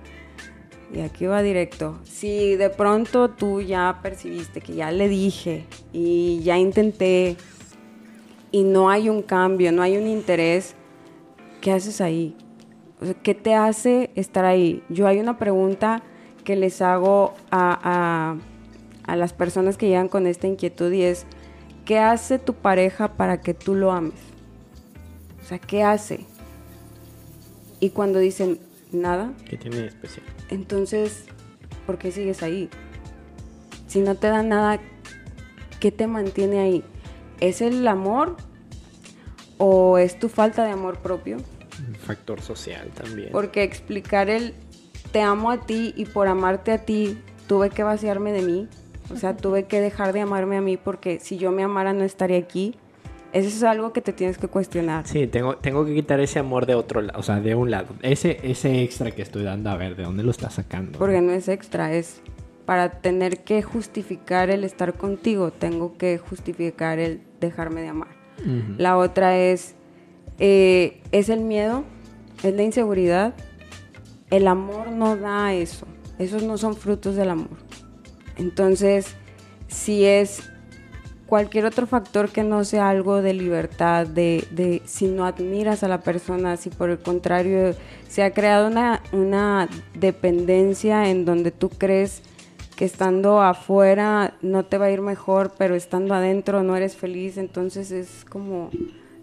y 0.94 1.02
aquí 1.02 1.26
va 1.26 1.42
directo. 1.42 2.00
Si 2.04 2.56
de 2.56 2.70
pronto 2.70 3.30
tú 3.30 3.62
ya 3.62 4.00
percibiste 4.02 4.62
que 4.62 4.76
ya 4.76 4.92
le 4.92 5.08
dije 5.08 5.66
y 5.94 6.40
ya 6.44 6.58
intenté 6.58 7.38
y 8.52 8.64
no 8.64 8.90
hay 8.90 9.10
un 9.10 9.22
cambio, 9.22 9.72
no 9.72 9.82
hay 9.82 9.98
un 9.98 10.08
interés, 10.08 10.76
¿qué 11.62 11.72
haces 11.72 12.02
ahí? 12.02 12.36
¿Qué 13.24 13.36
te 13.36 13.54
hace 13.54 14.10
estar 14.16 14.46
ahí? 14.46 14.84
Yo 14.90 15.08
hay 15.08 15.20
una 15.20 15.38
pregunta 15.38 16.02
que 16.44 16.56
les 16.56 16.82
hago 16.82 17.36
a, 17.52 18.38
a, 19.06 19.12
a 19.12 19.16
las 19.16 19.34
personas 19.34 19.78
que 19.78 19.88
llegan 19.88 20.10
con 20.10 20.26
esta 20.26 20.48
inquietud 20.48 20.92
y 20.92 21.04
es, 21.04 21.26
¿qué 21.86 22.00
hace 22.00 22.40
tu 22.40 22.56
pareja 22.56 23.14
para 23.14 23.42
que 23.42 23.54
tú 23.54 23.76
lo 23.76 23.92
ames? 23.92 24.20
O 25.42 25.46
sea, 25.46 25.60
¿qué 25.60 25.84
hace? 25.84 26.26
Y 27.80 27.92
cuando 27.92 28.20
dicen, 28.20 28.60
nada, 28.92 29.32
¿Qué 29.48 29.58
tiene 29.58 29.78
de 29.78 29.88
especial? 29.88 30.26
Entonces, 30.50 31.26
¿por 31.86 31.98
qué 31.98 32.12
sigues 32.12 32.44
ahí? 32.44 32.70
Si 33.88 34.00
no 34.00 34.16
te 34.16 34.28
da 34.28 34.44
nada, 34.44 34.80
¿qué 35.80 35.92
te 35.92 36.08
mantiene 36.08 36.60
ahí? 36.60 36.84
¿Es 37.40 37.62
el 37.62 37.88
amor 37.88 38.38
o 39.58 39.98
es 39.98 40.20
tu 40.20 40.30
falta 40.30 40.64
de 40.64 40.72
amor 40.72 41.00
propio? 41.00 41.38
Un 41.88 41.96
factor 41.96 42.42
social 42.42 42.90
también. 42.94 43.30
Porque 43.32 43.64
explicar 43.64 44.30
el 44.30 44.54
te 45.12 45.22
amo 45.22 45.52
a 45.52 45.66
ti 45.66 45.94
y 45.96 46.06
por 46.06 46.28
amarte 46.28 46.72
a 46.72 46.86
ti 46.86 47.18
tuve 47.48 47.70
que 47.70 47.84
vaciarme 47.84 48.32
de 48.32 48.42
mí. 48.42 48.68
O 49.12 49.16
sea, 49.18 49.36
tuve 49.36 49.64
que 49.64 49.82
dejar 49.82 50.14
de 50.14 50.22
amarme 50.22 50.58
a 50.58 50.62
mí 50.62 50.78
porque 50.78 51.20
si 51.20 51.38
yo 51.38 51.52
me 51.52 51.64
amara 51.64 51.94
no 51.94 52.04
estaría 52.04 52.38
aquí. 52.38 52.76
Eso 53.32 53.48
es 53.48 53.64
algo 53.64 53.94
que 53.94 54.02
te 54.02 54.12
tienes 54.12 54.38
que 54.38 54.48
cuestionar. 54.48 55.08
Sí, 55.08 55.28
tengo, 55.28 55.58
tengo 55.58 55.86
que 55.86 55.94
quitar 55.94 56.20
ese 56.20 56.40
amor 56.40 56.66
de 56.66 56.76
otro 56.76 57.02
lado, 57.02 57.20
o 57.20 57.24
sea, 57.24 57.40
de 57.40 57.54
un 57.54 57.70
lado. 57.70 57.88
Ese, 58.02 58.40
ese 58.44 58.82
extra 58.82 59.12
que 59.12 59.22
estoy 59.22 59.44
dando, 59.44 59.70
a 59.70 59.78
ver, 59.78 59.96
¿de 59.96 60.04
dónde 60.04 60.24
lo 60.24 60.32
estás 60.32 60.56
sacando? 60.56 60.98
Porque 60.98 61.22
no 61.22 61.32
es 61.32 61.48
extra, 61.48 61.94
es 61.94 62.22
para 62.66 63.02
tener 63.02 63.40
que 63.44 63.62
justificar 63.62 64.50
el 64.50 64.64
estar 64.64 64.94
contigo, 64.94 65.52
tengo 65.52 65.98
que 65.98 66.18
justificar 66.18 67.00
el 67.00 67.22
dejarme 67.40 67.82
de 67.82 67.88
amar. 67.88 68.10
La 68.78 68.96
otra 68.96 69.38
es, 69.38 69.76
eh, 70.38 71.02
es 71.12 71.30
el 71.30 71.42
miedo, 71.42 71.84
es 72.44 72.54
la 72.54 72.64
inseguridad. 72.64 73.34
El 74.30 74.48
amor 74.48 74.92
no 74.92 75.18
da 75.18 75.54
eso, 75.54 75.88
esos 76.20 76.44
no 76.44 76.58
son 76.58 76.76
frutos 76.76 77.16
del 77.16 77.32
amor. 77.32 77.58
Entonces, 78.38 79.16
si 79.68 80.06
es 80.06 80.50
cualquier 81.30 81.66
otro 81.66 81.86
factor 81.88 82.30
que 82.30 82.44
no 82.44 82.64
sea 82.66 82.90
algo 82.90 83.22
de 83.22 83.34
libertad, 83.34 84.08
de, 84.08 84.46
de 84.52 84.82
si 84.86 85.08
no 85.08 85.26
admiras 85.26 85.84
a 85.84 85.88
la 85.88 86.02
persona, 86.02 86.58
si 86.58 86.70
por 86.70 86.90
el 86.90 87.00
contrario 87.00 87.76
se 88.08 88.24
ha 88.24 88.34
creado 88.34 88.68
una, 88.68 89.02
una 89.14 89.70
dependencia 89.94 91.10
en 91.10 91.24
donde 91.26 91.52
tú 91.52 91.70
crees 91.70 92.24
que 92.76 92.86
estando 92.86 93.42
afuera 93.42 94.34
no 94.42 94.66
te 94.66 94.78
va 94.78 94.86
a 94.86 94.92
ir 94.92 95.02
mejor, 95.02 95.54
pero 95.58 95.76
estando 95.76 96.14
adentro 96.14 96.64
no 96.64 96.76
eres 96.76 96.96
feliz, 96.96 97.38
entonces 97.38 97.92
es 97.92 98.26
como... 98.26 98.70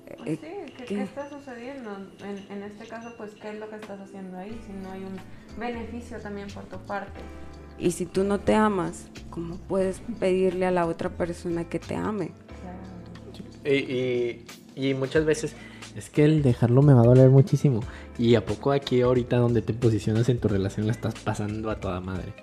eh, 0.06 0.16
Pues 0.16 0.38
sí, 0.40 0.46
¿qué, 0.76 0.84
¿qué? 0.84 0.94
qué 0.96 1.02
está 1.02 1.28
sucediendo? 1.28 1.90
En, 2.22 2.56
en 2.56 2.62
este 2.62 2.86
caso, 2.86 3.14
pues, 3.16 3.34
¿qué 3.34 3.48
es 3.50 3.58
lo 3.58 3.68
que 3.68 3.76
estás 3.76 4.00
haciendo 4.00 4.36
ahí? 4.38 4.58
Si 4.66 4.72
no 4.72 4.92
hay 4.92 5.02
un 5.04 5.16
beneficio 5.58 6.20
también 6.20 6.48
por 6.48 6.64
tu 6.64 6.78
parte. 6.86 7.20
Y 7.78 7.90
si 7.90 8.06
tú 8.06 8.24
no 8.24 8.40
te 8.40 8.54
amas, 8.54 9.08
¿cómo 9.30 9.56
puedes 9.56 10.00
pedirle 10.18 10.66
a 10.66 10.70
la 10.70 10.86
otra 10.86 11.10
persona 11.10 11.64
que 11.64 11.78
te 11.78 11.94
ame? 11.94 12.30
Y, 13.64 13.74
y, 13.74 14.44
y 14.74 14.94
muchas 14.94 15.24
veces 15.24 15.54
es 15.96 16.10
que 16.10 16.24
el 16.24 16.42
dejarlo 16.42 16.82
me 16.82 16.92
va 16.92 17.00
a 17.00 17.04
doler 17.04 17.30
muchísimo. 17.30 17.80
Y 18.18 18.34
a 18.34 18.44
poco 18.44 18.72
aquí 18.72 19.00
ahorita 19.00 19.38
donde 19.38 19.62
te 19.62 19.72
posicionas 19.72 20.28
en 20.28 20.38
tu 20.38 20.48
relación 20.48 20.86
la 20.86 20.92
estás 20.92 21.14
pasando 21.14 21.70
a 21.70 21.80
toda 21.80 22.00
madre. 22.00 22.34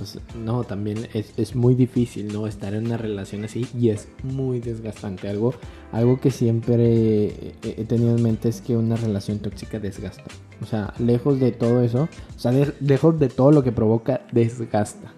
Pues 0.00 0.18
no, 0.34 0.64
también 0.64 1.08
es, 1.12 1.34
es 1.36 1.54
muy 1.54 1.74
difícil, 1.74 2.32
¿no? 2.32 2.46
Estar 2.46 2.72
en 2.72 2.86
una 2.86 2.96
relación 2.96 3.44
así 3.44 3.66
y 3.78 3.90
es 3.90 4.08
muy 4.22 4.58
desgastante. 4.58 5.28
Algo, 5.28 5.52
algo 5.92 6.18
que 6.18 6.30
siempre 6.30 7.52
he, 7.62 7.84
tenido 7.84 8.16
en 8.16 8.22
mente 8.22 8.48
es 8.48 8.62
que 8.62 8.78
una 8.78 8.96
relación 8.96 9.40
tóxica 9.40 9.78
desgasta. 9.78 10.24
O 10.62 10.64
sea, 10.66 10.94
lejos 10.98 11.38
de 11.38 11.52
todo 11.52 11.82
eso, 11.82 12.08
o 12.34 12.38
sea, 12.38 12.50
de- 12.52 12.72
lejos 12.80 13.20
de 13.20 13.28
todo 13.28 13.52
lo 13.52 13.62
que 13.62 13.72
provoca, 13.72 14.22
desgasta. 14.32 15.12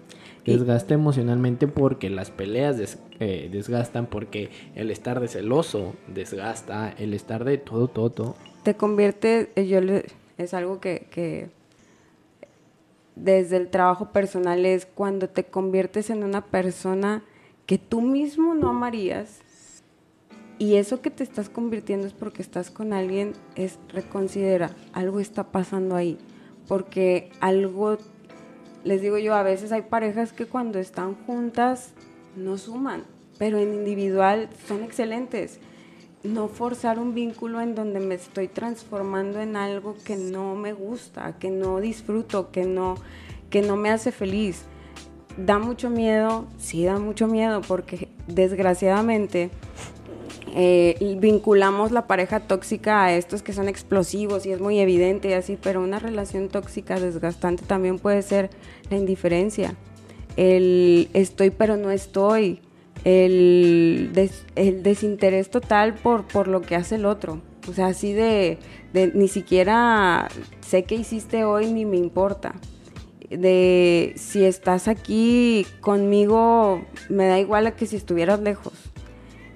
Desgasta 0.45 0.93
emocionalmente 0.93 1.69
porque 1.69 2.09
las 2.09 2.29
peleas 2.29 2.77
des- 2.77 2.99
eh, 3.21 3.47
desgastan, 3.49 4.07
porque 4.07 4.49
el 4.75 4.91
estar 4.91 5.21
de 5.21 5.29
celoso 5.29 5.93
desgasta, 6.13 6.93
el 6.97 7.13
estar 7.13 7.45
de 7.45 7.57
todo, 7.57 7.87
todo, 7.87 8.09
todo. 8.09 8.35
te 8.63 8.75
convierte, 8.75 9.49
eh, 9.55 9.65
yo 9.67 9.79
le- 9.79 10.05
es 10.37 10.53
algo 10.53 10.81
que, 10.81 11.07
que 11.09 11.49
desde 13.15 13.57
el 13.57 13.69
trabajo 13.69 14.11
personal 14.11 14.65
es 14.65 14.85
cuando 14.85 15.29
te 15.29 15.45
conviertes 15.45 16.09
en 16.09 16.23
una 16.23 16.45
persona 16.45 17.23
que 17.65 17.77
tú 17.77 18.01
mismo 18.01 18.55
no 18.55 18.69
amarías 18.69 19.39
y 20.59 20.75
eso 20.75 21.01
que 21.01 21.09
te 21.09 21.23
estás 21.23 21.49
convirtiendo 21.49 22.07
es 22.07 22.13
porque 22.13 22.41
estás 22.41 22.69
con 22.69 22.93
alguien, 22.93 23.33
es 23.55 23.79
reconsidera, 23.89 24.71
algo 24.93 25.19
está 25.19 25.51
pasando 25.51 25.95
ahí, 25.95 26.17
porque 26.67 27.31
algo, 27.39 27.97
les 28.83 29.01
digo 29.01 29.17
yo, 29.17 29.33
a 29.33 29.43
veces 29.43 29.71
hay 29.71 29.81
parejas 29.83 30.31
que 30.31 30.45
cuando 30.45 30.79
están 30.79 31.15
juntas 31.25 31.93
no 32.35 32.57
suman, 32.57 33.03
pero 33.37 33.57
en 33.57 33.73
individual 33.73 34.49
son 34.67 34.83
excelentes. 34.83 35.59
No 36.23 36.47
forzar 36.47 36.99
un 36.99 37.13
vínculo 37.13 37.59
en 37.59 37.75
donde 37.75 37.99
me 37.99 38.15
estoy 38.15 38.47
transformando 38.47 39.41
en 39.41 39.55
algo 39.55 39.95
que 40.03 40.15
no 40.15 40.55
me 40.55 40.71
gusta, 40.71 41.37
que 41.37 41.51
no 41.51 41.79
disfruto, 41.79 42.51
que 42.51 42.63
no, 42.63 42.95
que 43.49 43.61
no 43.61 43.75
me 43.75 43.89
hace 43.89 44.11
feliz. 44.11 44.63
Da 45.37 45.59
mucho 45.59 45.89
miedo, 45.89 46.47
sí 46.57 46.85
da 46.85 46.97
mucho 46.97 47.27
miedo, 47.27 47.61
porque 47.61 48.07
desgraciadamente 48.27 49.49
eh, 50.55 51.17
vinculamos 51.19 51.91
la 51.91 52.05
pareja 52.05 52.39
tóxica 52.39 53.03
a 53.03 53.13
estos 53.15 53.41
que 53.41 53.53
son 53.53 53.67
explosivos 53.67 54.45
y 54.45 54.51
es 54.51 54.59
muy 54.59 54.79
evidente 54.79 55.29
y 55.29 55.33
así, 55.33 55.57
pero 55.61 55.81
una 55.81 55.97
relación 55.97 56.47
tóxica 56.47 56.99
desgastante 56.99 57.63
también 57.65 57.97
puede 57.97 58.21
ser 58.21 58.51
la 58.91 58.97
indiferencia, 58.97 59.75
el 60.37 61.09
estoy 61.13 61.49
pero 61.49 61.75
no 61.75 61.89
estoy, 61.89 62.61
el, 63.03 64.11
el 64.55 64.83
desinterés 64.83 65.49
total 65.49 65.95
por, 65.95 66.25
por 66.25 66.47
lo 66.47 66.61
que 66.61 66.75
hace 66.75 66.95
el 66.95 67.05
otro. 67.05 67.41
O 67.69 67.73
sea, 67.73 67.87
así 67.87 68.13
de, 68.13 68.57
de 68.93 69.11
ni 69.13 69.27
siquiera 69.27 70.27
sé 70.61 70.83
qué 70.83 70.95
hiciste 70.95 71.45
hoy 71.45 71.71
ni 71.71 71.85
me 71.85 71.97
importa 71.97 72.55
de 73.29 74.13
si 74.15 74.43
estás 74.43 74.87
aquí 74.87 75.65
conmigo, 75.81 76.85
me 77.09 77.25
da 77.25 77.39
igual 77.39 77.65
a 77.65 77.75
que 77.75 77.87
si 77.87 77.95
estuvieras 77.95 78.41
lejos 78.41 78.93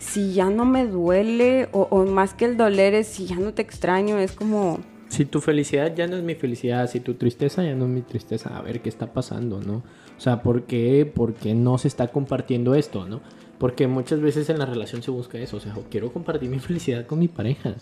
si 0.08 0.34
ya 0.34 0.50
no 0.50 0.66
me 0.66 0.86
duele, 0.86 1.70
o, 1.72 2.06
más 2.06 2.34
que 2.34 2.46
el 2.46 2.58
doler 2.58 2.94
es 2.94 3.08
si 3.08 3.26
ya 3.26 3.36
no 3.36 3.54
te 3.54 3.62
extraño, 3.62 4.18
es 4.18 4.32
como... 4.32 4.80
Si 5.18 5.26
tu 5.26 5.42
felicidad 5.42 5.96
ya 5.96 6.06
no 6.06 6.16
es 6.16 6.22
mi 6.22 6.36
felicidad, 6.36 6.88
si 6.88 7.00
tu 7.00 7.16
tristeza 7.16 7.64
ya 7.64 7.74
no 7.74 7.86
es 7.86 7.90
mi 7.90 8.04
tristeza, 8.04 8.56
a 8.56 8.62
ver 8.62 8.82
qué 8.82 8.90
está 8.90 9.14
pasando, 9.14 9.60
¿no? 9.60 9.78
O 10.16 10.20
sea, 10.20 10.44
¿por 10.44 10.66
qué, 10.66 11.12
¿por 11.12 11.34
qué 11.34 11.56
no 11.56 11.80
se 11.80 11.88
está 11.88 12.10
compartiendo 12.10 12.76
esto, 12.76 13.08
¿no? 13.08 13.22
Porque 13.58 13.88
muchas 13.88 14.22
veces 14.22 14.48
en 14.52 14.60
la 14.60 14.68
relación 14.68 15.02
se 15.02 15.10
busca 15.10 15.40
eso, 15.40 15.58
o 15.58 15.60
sea, 15.60 15.74
quiero 15.90 16.14
compartir 16.14 16.52
mi 16.52 16.60
felicidad 16.60 17.08
con 17.08 17.18
mi 17.18 17.28
pareja. 17.28 17.74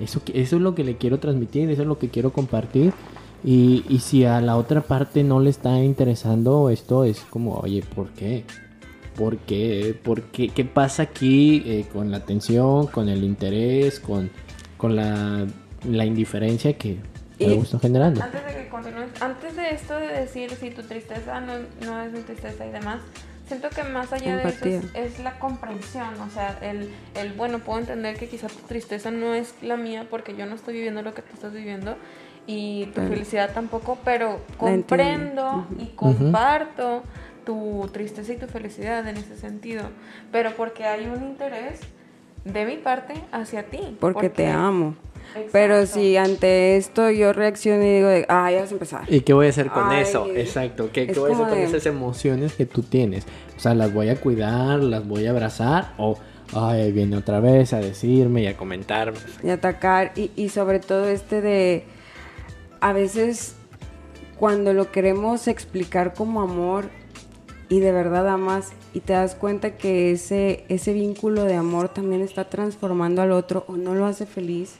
Eso, 0.00 0.20
eso 0.34 0.56
es 0.56 0.60
lo 0.60 0.74
que 0.74 0.84
le 0.84 0.98
quiero 0.98 1.18
transmitir, 1.18 1.70
eso 1.70 1.80
es 1.80 1.88
lo 1.88 1.98
que 1.98 2.10
quiero 2.10 2.30
compartir. 2.30 2.92
Y, 3.42 3.86
y 3.88 4.00
si 4.00 4.26
a 4.26 4.42
la 4.42 4.58
otra 4.58 4.82
parte 4.82 5.24
no 5.24 5.40
le 5.40 5.48
está 5.48 5.82
interesando 5.82 6.68
esto, 6.68 7.04
es 7.04 7.20
como, 7.20 7.54
oye, 7.54 7.82
¿por 7.94 8.10
qué? 8.10 8.44
¿Por 9.16 9.38
qué? 9.38 9.98
¿Por 10.02 10.24
qué? 10.24 10.50
¿Qué 10.50 10.66
pasa 10.66 11.04
aquí 11.04 11.62
eh, 11.64 11.86
con 11.90 12.10
la 12.10 12.18
atención, 12.18 12.86
con 12.86 13.08
el 13.08 13.24
interés, 13.24 13.98
con, 13.98 14.28
con 14.76 14.94
la, 14.94 15.46
la 15.84 16.04
indiferencia 16.04 16.72
que 16.74 16.98
me 17.38 17.54
gusta 17.54 17.78
generando? 17.78 18.22
Antes 18.22 18.44
de 18.44 18.54
que 18.54 18.68
continúes, 18.68 19.08
antes 19.20 19.56
de 19.56 19.70
esto 19.70 19.96
de 19.96 20.08
decir 20.08 20.50
si 20.52 20.70
tu 20.70 20.82
tristeza 20.82 21.40
no, 21.40 21.54
no 21.84 22.02
es 22.02 22.12
mi 22.12 22.20
tristeza 22.20 22.66
y 22.66 22.70
demás, 22.70 23.00
siento 23.46 23.68
que 23.70 23.82
más 23.84 24.12
allá 24.12 24.36
de 24.36 24.48
eso 24.48 24.88
es, 24.94 25.18
la 25.18 25.38
comprensión, 25.38 26.20
o 26.20 26.30
sea, 26.30 26.58
el, 26.62 26.90
el, 27.14 27.32
bueno, 27.32 27.58
puedo 27.58 27.80
entender 27.80 28.16
que 28.16 28.28
quizá 28.28 28.48
tu 28.48 28.66
tristeza 28.66 29.10
no 29.10 29.34
es 29.34 29.54
la 29.62 29.76
mía 29.76 30.06
porque 30.08 30.36
yo 30.36 30.46
no 30.46 30.54
estoy 30.54 30.74
viviendo 30.74 31.02
lo 31.02 31.14
que 31.14 31.22
tú 31.22 31.34
estás 31.34 31.52
viviendo 31.52 31.96
y 32.46 32.86
tu 32.86 33.02
felicidad 33.02 33.52
tampoco, 33.52 33.98
pero 34.04 34.40
comprendo 34.56 35.66
y 35.78 35.86
comparto 35.86 37.02
tu 37.44 37.88
tristeza 37.92 38.32
y 38.32 38.36
tu 38.36 38.46
felicidad 38.46 39.06
en 39.06 39.16
ese 39.16 39.36
sentido, 39.36 39.84
pero 40.30 40.52
porque 40.56 40.84
hay 40.84 41.06
un 41.06 41.22
interés 41.22 41.80
de 42.44 42.64
mi 42.66 42.76
parte 42.76 43.14
hacia 43.30 43.64
ti. 43.64 43.96
Porque, 44.00 44.28
te 44.28 44.48
amo. 44.48 44.96
Pero 45.50 45.86
si 45.86 46.16
ante 46.16 46.76
esto 46.76 47.10
yo 47.10 47.32
reacciono 47.32 47.82
y 47.82 47.96
digo, 47.96 48.08
ah, 48.28 48.50
ya 48.50 48.60
vas 48.60 48.70
a 48.70 48.74
empezar. 48.74 49.04
¿Y 49.08 49.20
qué 49.20 49.32
voy 49.32 49.46
a 49.46 49.50
hacer 49.50 49.68
con 49.70 49.92
eso? 49.92 50.26
Exacto. 50.34 50.90
¿Qué, 50.92 51.06
voy 51.14 51.30
a 51.30 51.34
hacer 51.34 51.48
con 51.48 51.58
esas 51.58 51.86
emociones 51.86 52.54
que 52.54 52.66
tú 52.66 52.82
tienes? 52.82 53.24
O 53.56 53.60
sea, 53.60 53.74
las 53.74 53.92
voy 53.92 54.08
a 54.08 54.16
cuidar, 54.16 54.80
las 54.80 55.06
voy 55.06 55.26
a 55.26 55.30
abrazar 55.30 55.92
o, 55.98 56.18
ay, 56.54 56.92
viene 56.92 57.16
otra 57.16 57.40
vez 57.40 57.72
a 57.72 57.78
decirme 57.78 58.42
y 58.42 58.46
a 58.46 58.56
comentarme. 58.56 59.18
Y 59.42 59.50
atacar. 59.50 60.12
Y, 60.16 60.30
y 60.36 60.48
sobre 60.48 60.80
todo 60.80 61.08
este 61.08 61.40
de, 61.40 61.84
a 62.80 62.92
veces 62.92 63.54
cuando 64.38 64.72
lo 64.72 64.90
queremos 64.90 65.46
explicar 65.46 66.14
como 66.14 66.42
amor, 66.42 66.86
y 67.72 67.80
de 67.80 67.90
verdad 67.90 68.28
amas 68.28 68.72
y 68.92 69.00
te 69.00 69.14
das 69.14 69.34
cuenta 69.34 69.78
que 69.78 70.12
ese, 70.12 70.66
ese 70.68 70.92
vínculo 70.92 71.44
de 71.44 71.54
amor 71.54 71.88
también 71.88 72.20
está 72.20 72.50
transformando 72.50 73.22
al 73.22 73.32
otro 73.32 73.64
o 73.66 73.78
no 73.78 73.94
lo 73.94 74.04
hace 74.04 74.26
feliz, 74.26 74.74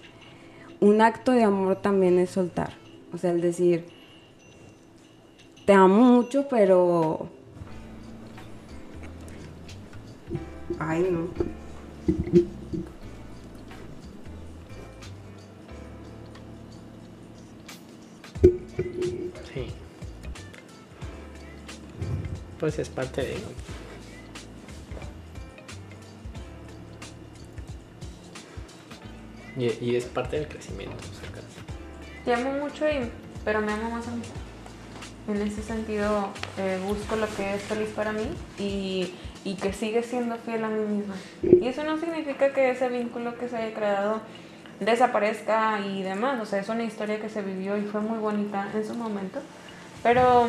un 0.83 1.01
acto 1.01 1.33
de 1.33 1.45
amor 1.45 1.77
también 1.77 2.19
es 2.19 2.31
soltar. 2.31 2.73
O 3.15 3.19
sea, 3.19 3.31
el 3.31 3.41
decir, 3.41 3.87
te 5.65 5.73
amo 5.73 6.03
mucho, 6.03 6.49
pero... 6.49 7.29
Ay, 10.79 11.09
no. 11.11 11.29
pues 22.63 22.79
es 22.79 22.89
parte 22.91 23.23
de... 23.23 23.35
Y, 29.63 29.91
y 29.91 29.97
es 29.97 30.07
parte 30.07 30.39
del 30.39 30.49
crecimiento. 30.49 30.97
Te 32.25 32.35
amo 32.35 32.53
mucho, 32.53 32.89
y, 32.89 33.11
pero 33.45 33.61
me 33.61 33.73
amo 33.73 33.91
más 33.91 34.09
a 34.09 34.11
mí. 34.11 34.23
En 35.29 35.41
ese 35.41 35.63
sentido, 35.63 36.31
eh, 36.59 36.81
busco 36.85 37.15
lo 37.15 37.29
que 37.37 37.55
es 37.55 37.63
feliz 37.63 37.89
para 37.95 38.13
mí 38.13 38.29
y, 38.59 39.15
y 39.45 39.55
que 39.55 39.73
sigue 39.73 40.03
siendo 40.03 40.37
fiel 40.37 40.65
a 40.65 40.69
mí 40.69 40.97
misma. 40.97 41.15
Y 41.43 41.69
eso 41.69 41.85
no 41.85 41.97
significa 41.99 42.53
que 42.53 42.71
ese 42.71 42.89
vínculo 42.89 43.39
que 43.39 43.49
se 43.49 43.57
haya 43.57 43.75
creado 43.75 44.21
desaparezca 44.81 45.81
y 45.81 46.03
demás. 46.03 46.41
O 46.41 46.47
sea, 46.47 46.59
es 46.59 46.69
una 46.69 46.83
historia 46.83 47.21
que 47.21 47.29
se 47.29 47.43
vivió 47.43 47.77
y 47.77 47.83
fue 47.83 48.01
muy 48.01 48.19
bonita 48.19 48.69
en 48.75 48.85
su 48.85 48.95
momento. 48.95 49.41
Pero 50.03 50.49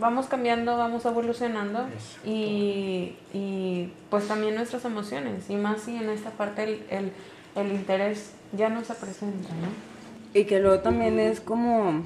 vamos 0.00 0.26
cambiando, 0.26 0.76
vamos 0.76 1.04
evolucionando 1.04 1.86
y, 2.24 3.14
y, 3.32 3.92
pues 4.10 4.28
también 4.28 4.54
nuestras 4.54 4.84
emociones 4.84 5.48
y 5.48 5.56
más 5.56 5.82
si 5.82 5.96
en 5.96 6.10
esta 6.10 6.30
parte 6.30 6.64
el, 6.64 6.82
el, 6.90 7.12
el, 7.56 7.72
interés 7.72 8.32
ya 8.56 8.68
no 8.68 8.84
se 8.84 8.94
presenta, 8.94 9.48
¿no? 9.48 9.68
Y 10.38 10.44
que 10.44 10.60
luego 10.60 10.80
también 10.80 11.18
es 11.18 11.40
como 11.40 12.02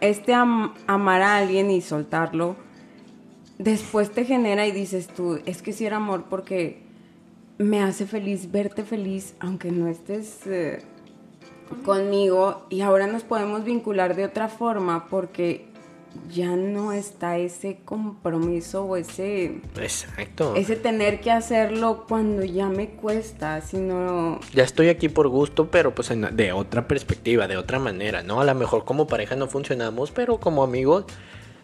este 0.00 0.34
amar 0.34 1.22
a 1.22 1.36
alguien 1.36 1.70
y 1.70 1.80
soltarlo, 1.80 2.56
después 3.58 4.10
te 4.10 4.24
genera 4.24 4.66
y 4.66 4.72
dices 4.72 5.08
tú, 5.08 5.40
es 5.46 5.62
que 5.62 5.72
si 5.72 5.86
era 5.86 5.96
amor 5.96 6.24
porque 6.28 6.82
me 7.58 7.82
hace 7.82 8.06
feliz 8.06 8.50
verte 8.50 8.84
feliz 8.84 9.34
aunque 9.40 9.70
no 9.70 9.88
estés... 9.88 10.46
Eh, 10.46 10.82
conmigo 11.84 12.66
y 12.70 12.80
ahora 12.80 13.06
nos 13.06 13.24
podemos 13.24 13.64
vincular 13.64 14.16
de 14.16 14.24
otra 14.24 14.48
forma 14.48 15.06
porque 15.08 15.67
ya 16.30 16.56
no 16.56 16.92
está 16.92 17.38
ese 17.38 17.78
compromiso 17.84 18.84
o 18.84 18.96
ese 18.96 19.60
exacto. 19.80 20.54
ese 20.56 20.76
tener 20.76 21.20
que 21.20 21.30
hacerlo 21.30 22.04
cuando 22.08 22.44
ya 22.44 22.68
me 22.68 22.90
cuesta 22.90 23.60
sino 23.60 24.40
ya 24.52 24.64
estoy 24.64 24.88
aquí 24.88 25.08
por 25.08 25.28
gusto 25.28 25.70
pero 25.70 25.94
pues 25.94 26.10
de 26.32 26.52
otra 26.52 26.86
perspectiva 26.88 27.46
de 27.48 27.56
otra 27.56 27.78
manera 27.78 28.22
no 28.22 28.40
a 28.40 28.44
lo 28.44 28.54
mejor 28.54 28.84
como 28.84 29.06
pareja 29.06 29.36
no 29.36 29.48
funcionamos 29.48 30.10
pero 30.10 30.38
como 30.38 30.62
amigos 30.62 31.04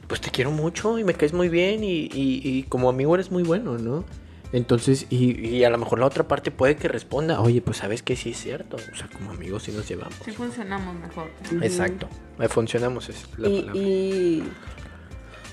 pues 0.07 0.21
te 0.21 0.31
quiero 0.31 0.51
mucho 0.51 0.99
y 0.99 1.05
me 1.05 1.15
caes 1.15 1.33
muy 1.33 1.49
bien 1.49 1.83
y, 1.83 2.09
y 2.13 2.63
como 2.65 2.89
amigo 2.89 3.15
eres 3.15 3.31
muy 3.31 3.43
bueno 3.43 3.79
no 3.79 4.05
entonces, 4.55 5.07
y, 5.11 5.65
a 5.65 5.71
lo 5.71 5.79
mejor 5.79 5.99
la 5.99 6.07
otra 6.07 6.29
parte 6.29 6.53
puede 6.53 6.77
que 6.77 6.87
responda, 6.87 7.41
oye, 7.41 7.61
pues 7.61 7.79
sabes 7.79 8.05
que 8.05 8.15
sí 8.15 8.31
es 8.31 8.41
cierto. 8.41 8.77
O 8.77 8.97
sea, 8.97 9.09
como 9.09 9.33
amigos 9.33 9.65
sí 9.65 9.73
nos 9.73 9.89
llevamos. 9.89 10.15
Sí 10.25 10.31
funcionamos 10.31 10.95
mejor. 10.95 11.29
Exacto, 11.61 12.09
funcionamos 12.49 13.09
es 13.09 13.27
la 13.37 13.49
y, 13.49 14.45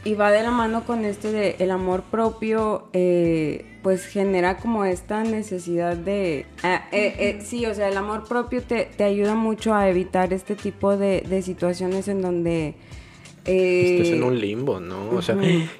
Y, 0.05 0.13
va 0.13 0.29
de 0.29 0.43
la 0.43 0.51
mano 0.51 0.83
con 0.85 1.03
este 1.03 1.31
de 1.31 1.55
el 1.57 1.71
amor 1.71 2.03
propio, 2.03 2.89
eh, 2.93 3.79
pues 3.81 4.05
genera 4.05 4.57
como 4.57 4.85
esta 4.85 5.23
necesidad 5.23 5.97
de... 5.97 6.45
Ah, 6.61 6.87
eh, 6.91 7.15
eh, 7.17 7.39
sí, 7.43 7.65
o 7.65 7.73
sea, 7.73 7.87
el 7.87 7.97
amor 7.97 8.27
propio 8.27 8.61
te, 8.61 8.85
te, 8.85 9.03
ayuda 9.03 9.33
mucho 9.33 9.73
a 9.73 9.89
evitar 9.89 10.31
este 10.31 10.55
tipo 10.55 10.95
de, 10.95 11.21
de 11.27 11.41
situaciones 11.41 12.07
en 12.07 12.21
donde 12.21 12.75
Estás 13.45 14.09
en 14.09 14.23
un 14.23 14.39
limbo, 14.39 14.79
¿no? 14.79 15.09
O 15.09 15.21
sea, 15.21 15.35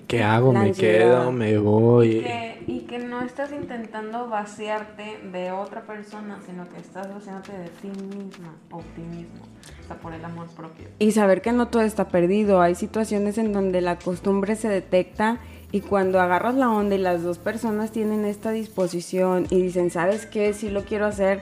¿qué 0.07 0.23
hago? 0.23 0.51
¿Me 0.51 0.71
quedo? 0.71 1.31
¿Me 1.31 1.57
voy? 1.57 2.25
Y 2.67 2.81
que, 2.81 2.99
no 2.99 3.21
estás 3.21 3.51
intentando 3.51 4.27
vaciarte 4.27 5.19
de 5.31 5.51
otra 5.51 5.81
persona, 5.81 6.39
sino 6.45 6.67
que 6.69 6.79
estás 6.79 7.13
vaciándote 7.13 7.53
de 7.53 7.69
ti 7.69 7.87
misma, 7.87 8.55
optimismo, 8.71 9.41
o 9.83 9.87
sea, 9.87 9.97
por 9.97 10.13
el 10.13 10.23
amor 10.23 10.47
propio. 10.55 10.87
Y 10.99 11.11
saber 11.11 11.41
que 11.41 11.51
no 11.51 11.67
todo 11.67 11.83
está 11.83 12.07
perdido. 12.07 12.61
Hay 12.61 12.75
situaciones 12.75 13.37
en 13.37 13.53
donde 13.53 13.81
la 13.81 13.97
costumbre 13.99 14.55
se 14.55 14.69
detecta 14.69 15.39
y 15.71 15.81
cuando 15.81 16.19
agarras 16.19 16.55
la 16.55 16.69
onda 16.69 16.95
y 16.95 16.99
las 16.99 17.23
dos 17.23 17.37
personas 17.37 17.91
tienen 17.91 18.25
esta 18.25 18.51
disposición 18.51 19.47
y 19.49 19.61
dicen, 19.61 19.89
¿sabes 19.89 20.25
qué? 20.25 20.53
Sí 20.53 20.69
lo 20.69 20.83
quiero 20.83 21.05
hacer 21.05 21.41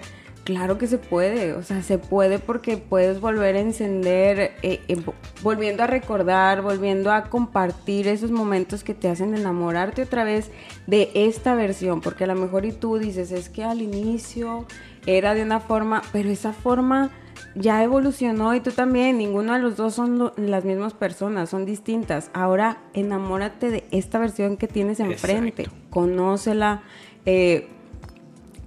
Claro 0.50 0.80
que 0.80 0.88
se 0.88 0.98
puede, 0.98 1.54
o 1.54 1.62
sea, 1.62 1.84
se 1.84 2.00
puede 2.00 2.40
porque 2.40 2.78
puedes 2.78 3.22
volver 3.22 3.56
a 3.56 3.60
encender, 3.60 4.54
eh, 4.64 4.82
eh, 4.88 4.96
vo- 4.96 5.14
volviendo 5.44 5.84
a 5.84 5.88
recordar, 5.88 6.64
volviendo 6.64 7.12
a 7.12 7.26
compartir 7.26 8.08
esos 8.08 8.32
momentos 8.32 8.84
que 8.84 8.96
te 8.96 9.10
hacen 9.10 9.36
enamorarte 9.36 10.02
otra 10.02 10.24
vez 10.24 10.50
de 10.88 11.12
esta 11.14 11.54
versión, 11.54 12.02
porque 12.02 12.24
a 12.24 12.28
lo 12.28 12.34
mejor 12.34 12.66
y 12.66 12.72
tú 12.72 12.98
dices, 12.98 13.32
es 13.32 13.48
que 13.48 13.64
al 13.64 13.80
inicio 13.80 14.66
era 15.06 15.36
de 15.36 15.44
una 15.44 15.60
forma, 15.60 16.02
pero 16.12 16.32
esa 16.32 16.52
forma 16.52 17.12
ya 17.54 17.84
evolucionó 17.84 18.56
y 18.56 18.60
tú 18.60 18.72
también, 18.72 19.20
ninguno 19.20 19.54
de 19.54 19.60
los 19.60 19.78
dos 19.78 19.94
son 19.94 20.18
lo- 20.18 20.34
las 20.36 20.66
mismas 20.66 20.96
personas, 20.96 21.52
son 21.52 21.68
distintas. 21.68 22.32
Ahora 22.34 22.80
enamórate 22.96 23.70
de 23.70 23.84
esta 23.92 24.18
versión 24.18 24.58
que 24.58 24.68
tienes 24.68 25.00
enfrente, 25.00 25.62
Exacto. 25.64 25.86
conócela. 25.92 26.82
eh, 27.26 27.68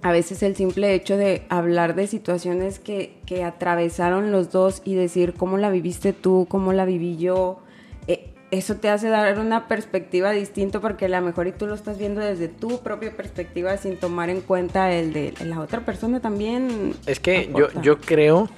a 0.02 0.12
veces 0.12 0.42
el 0.42 0.56
simple 0.56 0.94
hecho 0.94 1.16
de 1.16 1.42
hablar 1.48 1.94
de 1.94 2.06
situaciones 2.06 2.78
que, 2.78 3.14
que 3.26 3.44
atravesaron 3.44 4.32
los 4.32 4.50
dos 4.50 4.82
y 4.84 4.94
decir 4.94 5.34
cómo 5.34 5.58
la 5.58 5.70
viviste 5.70 6.12
tú, 6.12 6.46
cómo 6.48 6.72
la 6.72 6.84
viví 6.84 7.16
yo, 7.16 7.60
eh, 8.08 8.30
eso 8.50 8.74
te 8.76 8.88
hace 8.90 9.08
dar 9.08 9.38
una 9.38 9.68
perspectiva 9.68 10.32
distinta 10.32 10.80
porque 10.80 11.04
a 11.04 11.08
lo 11.08 11.20
mejor 11.22 11.46
y 11.46 11.52
tú 11.52 11.66
lo 11.66 11.74
estás 11.74 11.98
viendo 11.98 12.20
desde 12.20 12.48
tu 12.48 12.80
propia 12.80 13.16
perspectiva 13.16 13.76
sin 13.76 13.96
tomar 13.96 14.28
en 14.28 14.40
cuenta 14.40 14.92
el 14.92 15.12
de 15.12 15.32
la 15.44 15.60
otra 15.60 15.84
persona 15.84 16.20
también. 16.20 16.94
Es 17.06 17.18
que 17.20 17.46
yo, 17.56 17.66
aporta. 17.66 17.82
yo 17.82 17.98
creo, 18.00 18.48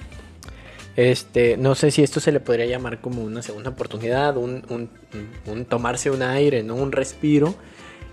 este, 0.95 1.57
no 1.57 1.75
sé 1.75 1.91
si 1.91 2.03
esto 2.03 2.19
se 2.19 2.31
le 2.31 2.39
podría 2.39 2.65
llamar 2.65 3.01
como 3.01 3.23
una 3.23 3.41
segunda 3.41 3.69
oportunidad, 3.71 4.37
un, 4.37 4.63
un- 4.69 4.89
un- 5.13 5.51
un 5.53 5.65
tomarse 5.65 6.09
un 6.09 6.21
aire, 6.23 6.63
¿no? 6.63 6.75
Un 6.75 6.91
respiro. 6.91 7.53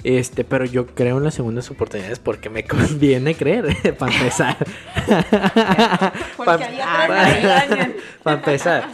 Este, 0.04 0.44
pero 0.44 0.64
yo 0.64 0.86
creo 0.86 1.18
en 1.18 1.24
las 1.24 1.34
segundas 1.34 1.70
oportunidades 1.70 2.18
porque 2.18 2.50
me 2.50 2.64
conviene 2.66 3.34
creer, 3.34 3.96
para 3.96 4.12
empezar. 4.12 4.56
Porque 6.36 6.64
hay 6.64 6.78
otros 6.80 7.06
que 7.06 7.12
me 7.12 7.38
engañan. 7.38 7.94
Para 8.22 8.36
empezar. 8.36 8.88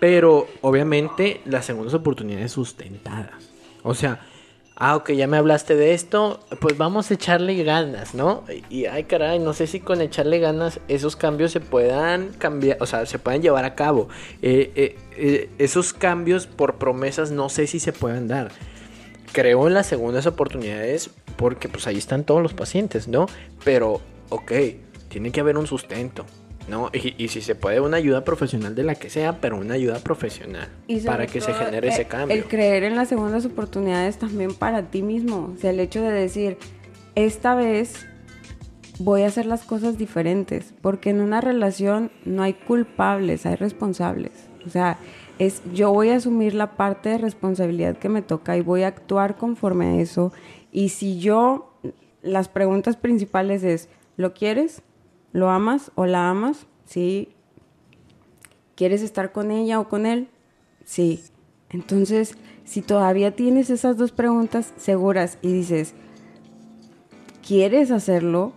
Pero 0.00 0.46
obviamente 0.60 1.40
las 1.44 1.64
segundas 1.64 1.94
oportunidades 1.94 2.52
sustentadas. 2.52 3.50
O 3.82 3.94
sea, 3.94 4.20
ah, 4.76 4.96
ok, 4.96 5.12
ya 5.12 5.26
me 5.26 5.36
hablaste 5.36 5.76
de 5.76 5.94
esto, 5.94 6.40
pues 6.60 6.76
vamos 6.76 7.10
a 7.10 7.14
echarle 7.14 7.62
ganas, 7.62 8.14
¿no? 8.14 8.44
Y 8.68 8.86
ay, 8.86 9.04
caray, 9.04 9.38
no 9.38 9.52
sé 9.52 9.66
si 9.66 9.80
con 9.80 10.00
echarle 10.00 10.38
ganas 10.38 10.80
esos 10.88 11.16
cambios 11.16 11.52
se 11.52 11.60
puedan 11.60 12.32
cambiar, 12.32 12.78
o 12.80 12.86
sea, 12.86 13.06
se 13.06 13.18
puedan 13.18 13.42
llevar 13.42 13.64
a 13.64 13.74
cabo. 13.74 14.08
Eh, 14.42 14.72
eh, 14.74 14.96
eh, 15.16 15.50
esos 15.58 15.92
cambios 15.92 16.46
por 16.46 16.76
promesas 16.76 17.30
no 17.30 17.48
sé 17.48 17.66
si 17.66 17.78
se 17.80 17.92
puedan 17.92 18.28
dar. 18.28 18.50
Creo 19.34 19.66
en 19.66 19.74
las 19.74 19.86
segundas 19.86 20.26
oportunidades 20.26 21.10
porque 21.36 21.68
pues 21.68 21.88
ahí 21.88 21.98
están 21.98 22.22
todos 22.22 22.40
los 22.40 22.54
pacientes, 22.54 23.08
¿no? 23.08 23.26
Pero, 23.64 24.00
ok, 24.28 24.52
tiene 25.08 25.32
que 25.32 25.40
haber 25.40 25.58
un 25.58 25.66
sustento, 25.66 26.24
¿no? 26.68 26.88
Y, 26.92 27.20
y 27.20 27.26
si 27.26 27.40
se 27.40 27.56
puede, 27.56 27.80
una 27.80 27.96
ayuda 27.96 28.22
profesional 28.22 28.76
de 28.76 28.84
la 28.84 28.94
que 28.94 29.10
sea, 29.10 29.40
pero 29.40 29.58
una 29.58 29.74
ayuda 29.74 29.98
profesional 29.98 30.68
Y 30.86 31.00
para 31.00 31.26
que 31.26 31.40
se 31.40 31.52
genere 31.52 31.88
eh, 31.88 31.90
ese 31.90 32.04
cambio. 32.04 32.36
El 32.36 32.44
creer 32.44 32.84
en 32.84 32.94
las 32.94 33.08
segundas 33.08 33.44
oportunidades 33.44 34.18
también 34.18 34.54
para 34.54 34.82
ti 34.82 35.02
mismo. 35.02 35.52
O 35.52 35.60
sea, 35.60 35.70
el 35.70 35.80
hecho 35.80 36.00
de 36.00 36.12
decir, 36.12 36.56
esta 37.16 37.56
vez 37.56 38.06
voy 39.00 39.22
a 39.22 39.26
hacer 39.26 39.46
las 39.46 39.64
cosas 39.64 39.98
diferentes. 39.98 40.74
Porque 40.80 41.10
en 41.10 41.20
una 41.20 41.40
relación 41.40 42.12
no 42.24 42.44
hay 42.44 42.54
culpables, 42.54 43.46
hay 43.46 43.56
responsables. 43.56 44.32
O 44.64 44.70
sea, 44.70 44.98
es 45.38 45.62
yo 45.72 45.92
voy 45.92 46.10
a 46.10 46.16
asumir 46.16 46.54
la 46.54 46.72
parte 46.76 47.08
de 47.08 47.18
responsabilidad 47.18 47.96
que 47.96 48.08
me 48.08 48.22
toca 48.22 48.56
y 48.56 48.60
voy 48.60 48.82
a 48.82 48.88
actuar 48.88 49.36
conforme 49.36 49.86
a 49.86 50.00
eso. 50.00 50.32
Y 50.72 50.90
si 50.90 51.18
yo, 51.18 51.72
las 52.22 52.48
preguntas 52.48 52.96
principales 52.96 53.62
es, 53.62 53.88
¿lo 54.16 54.34
quieres? 54.34 54.82
¿Lo 55.32 55.50
amas 55.50 55.90
o 55.94 56.06
la 56.06 56.30
amas? 56.30 56.66
Sí, 56.84 57.34
¿Quieres 58.76 59.02
estar 59.02 59.30
con 59.30 59.50
ella 59.50 59.78
o 59.78 59.88
con 59.88 60.04
él? 60.04 60.28
Sí. 60.84 61.22
Entonces, 61.70 62.36
si 62.64 62.82
todavía 62.82 63.34
tienes 63.36 63.70
esas 63.70 63.96
dos 63.96 64.10
preguntas 64.12 64.72
seguras 64.76 65.38
y 65.42 65.52
dices, 65.52 65.94
¿quieres 67.46 67.90
hacerlo? 67.90 68.52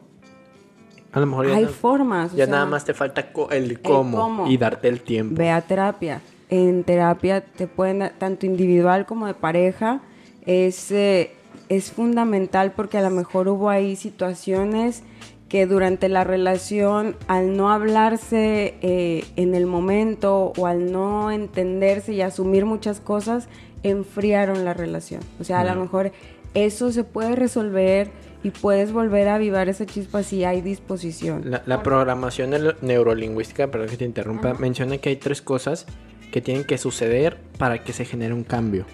A 1.11 1.19
lo 1.19 1.27
mejor 1.27 1.47
ya, 1.47 1.55
Hay 1.55 1.65
formas. 1.65 2.33
o 2.33 2.37
ya 2.37 2.45
sea, 2.45 2.51
nada 2.53 2.65
más 2.65 2.83
te 2.85 2.93
falta 2.93 3.29
el 3.51 3.81
cómo, 3.81 4.17
cómo. 4.17 4.47
y 4.47 4.57
darte 4.57 4.87
el 4.87 5.01
tiempo. 5.01 5.35
Ve 5.35 5.51
a 5.51 5.61
terapia. 5.61 6.21
En 6.49 6.83
terapia 6.83 7.41
te 7.41 7.67
pueden, 7.67 7.99
dar, 7.99 8.13
tanto 8.17 8.45
individual 8.45 9.05
como 9.05 9.27
de 9.27 9.33
pareja, 9.33 10.01
es, 10.45 10.91
eh, 10.91 11.31
es 11.67 11.91
fundamental 11.91 12.71
porque 12.73 12.97
a 12.97 13.01
lo 13.01 13.09
mejor 13.09 13.49
hubo 13.49 13.69
ahí 13.69 13.95
situaciones 13.95 15.03
que 15.49 15.65
durante 15.65 16.09
la 16.09 16.23
relación, 16.23 17.15
al 17.27 17.55
no 17.55 17.71
hablarse 17.71 18.75
eh, 18.81 19.23
en 19.35 19.55
el 19.55 19.65
momento 19.65 20.53
o 20.57 20.67
al 20.67 20.91
no 20.91 21.31
entenderse 21.31 22.13
y 22.13 22.21
asumir 22.21 22.65
muchas 22.65 22.99
cosas, 22.99 23.47
enfriaron 23.83 24.65
la 24.65 24.73
relación. 24.73 25.21
O 25.39 25.43
sea, 25.43 25.61
a 25.61 25.63
lo 25.75 25.79
mejor 25.79 26.11
eso 26.53 26.91
se 26.91 27.03
puede 27.03 27.35
resolver 27.35 28.09
y 28.43 28.51
puedes 28.51 28.91
volver 28.91 29.27
a 29.29 29.35
avivar 29.35 29.69
esa 29.69 29.85
chispa 29.85 30.23
si 30.23 30.43
hay 30.43 30.61
disposición. 30.61 31.49
La, 31.49 31.63
la 31.65 31.83
programación 31.83 32.51
neu- 32.51 32.75
neurolingüística, 32.81 33.67
perdón 33.67 33.89
que 33.89 33.97
te 33.97 34.05
interrumpa, 34.05 34.53
menciona 34.53 34.97
que 34.97 35.09
hay 35.09 35.15
tres 35.17 35.41
cosas 35.41 35.85
que 36.31 36.41
tienen 36.41 36.63
que 36.63 36.77
suceder 36.77 37.37
para 37.57 37.83
que 37.83 37.93
se 37.93 38.05
genere 38.05 38.33
un 38.33 38.43
cambio. 38.43 38.85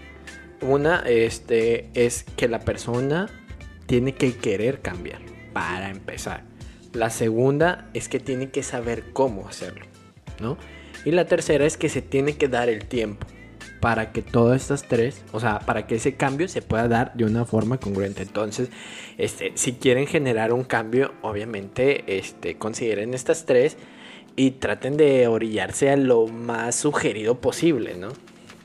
Una 0.61 0.99
este, 0.99 1.89
es 1.93 2.23
que 2.37 2.47
la 2.47 2.59
persona 2.59 3.29
tiene 3.85 4.13
que 4.13 4.35
querer 4.35 4.81
cambiar, 4.81 5.21
para 5.51 5.89
empezar. 5.89 6.43
La 6.93 7.09
segunda 7.09 7.89
es 7.93 8.07
que 8.07 8.19
tiene 8.19 8.49
que 8.49 8.63
saber 8.63 9.11
cómo 9.13 9.47
hacerlo, 9.47 9.85
¿no? 10.39 10.57
Y 11.05 11.11
la 11.11 11.25
tercera 11.25 11.65
es 11.65 11.75
que 11.75 11.89
se 11.89 12.01
tiene 12.01 12.37
que 12.37 12.47
dar 12.47 12.69
el 12.69 12.85
tiempo 12.85 13.27
para 13.83 14.13
que 14.13 14.21
todas 14.21 14.61
estas 14.61 14.83
tres, 14.87 15.23
o 15.33 15.41
sea, 15.41 15.59
para 15.59 15.87
que 15.87 15.95
ese 15.95 16.15
cambio 16.15 16.47
se 16.47 16.61
pueda 16.61 16.87
dar 16.87 17.13
de 17.15 17.25
una 17.25 17.43
forma 17.43 17.79
congruente. 17.79 18.21
Entonces, 18.21 18.69
este, 19.17 19.51
si 19.55 19.73
quieren 19.73 20.07
generar 20.07 20.53
un 20.53 20.63
cambio, 20.63 21.13
obviamente, 21.21 22.17
este, 22.17 22.57
consideren 22.57 23.13
estas 23.13 23.45
tres 23.45 23.75
y 24.35 24.51
traten 24.51 24.97
de 24.97 25.27
orillarse 25.27 25.89
a 25.89 25.97
lo 25.97 26.27
más 26.27 26.75
sugerido 26.75 27.35
posible, 27.39 27.95
¿no? 27.95 28.09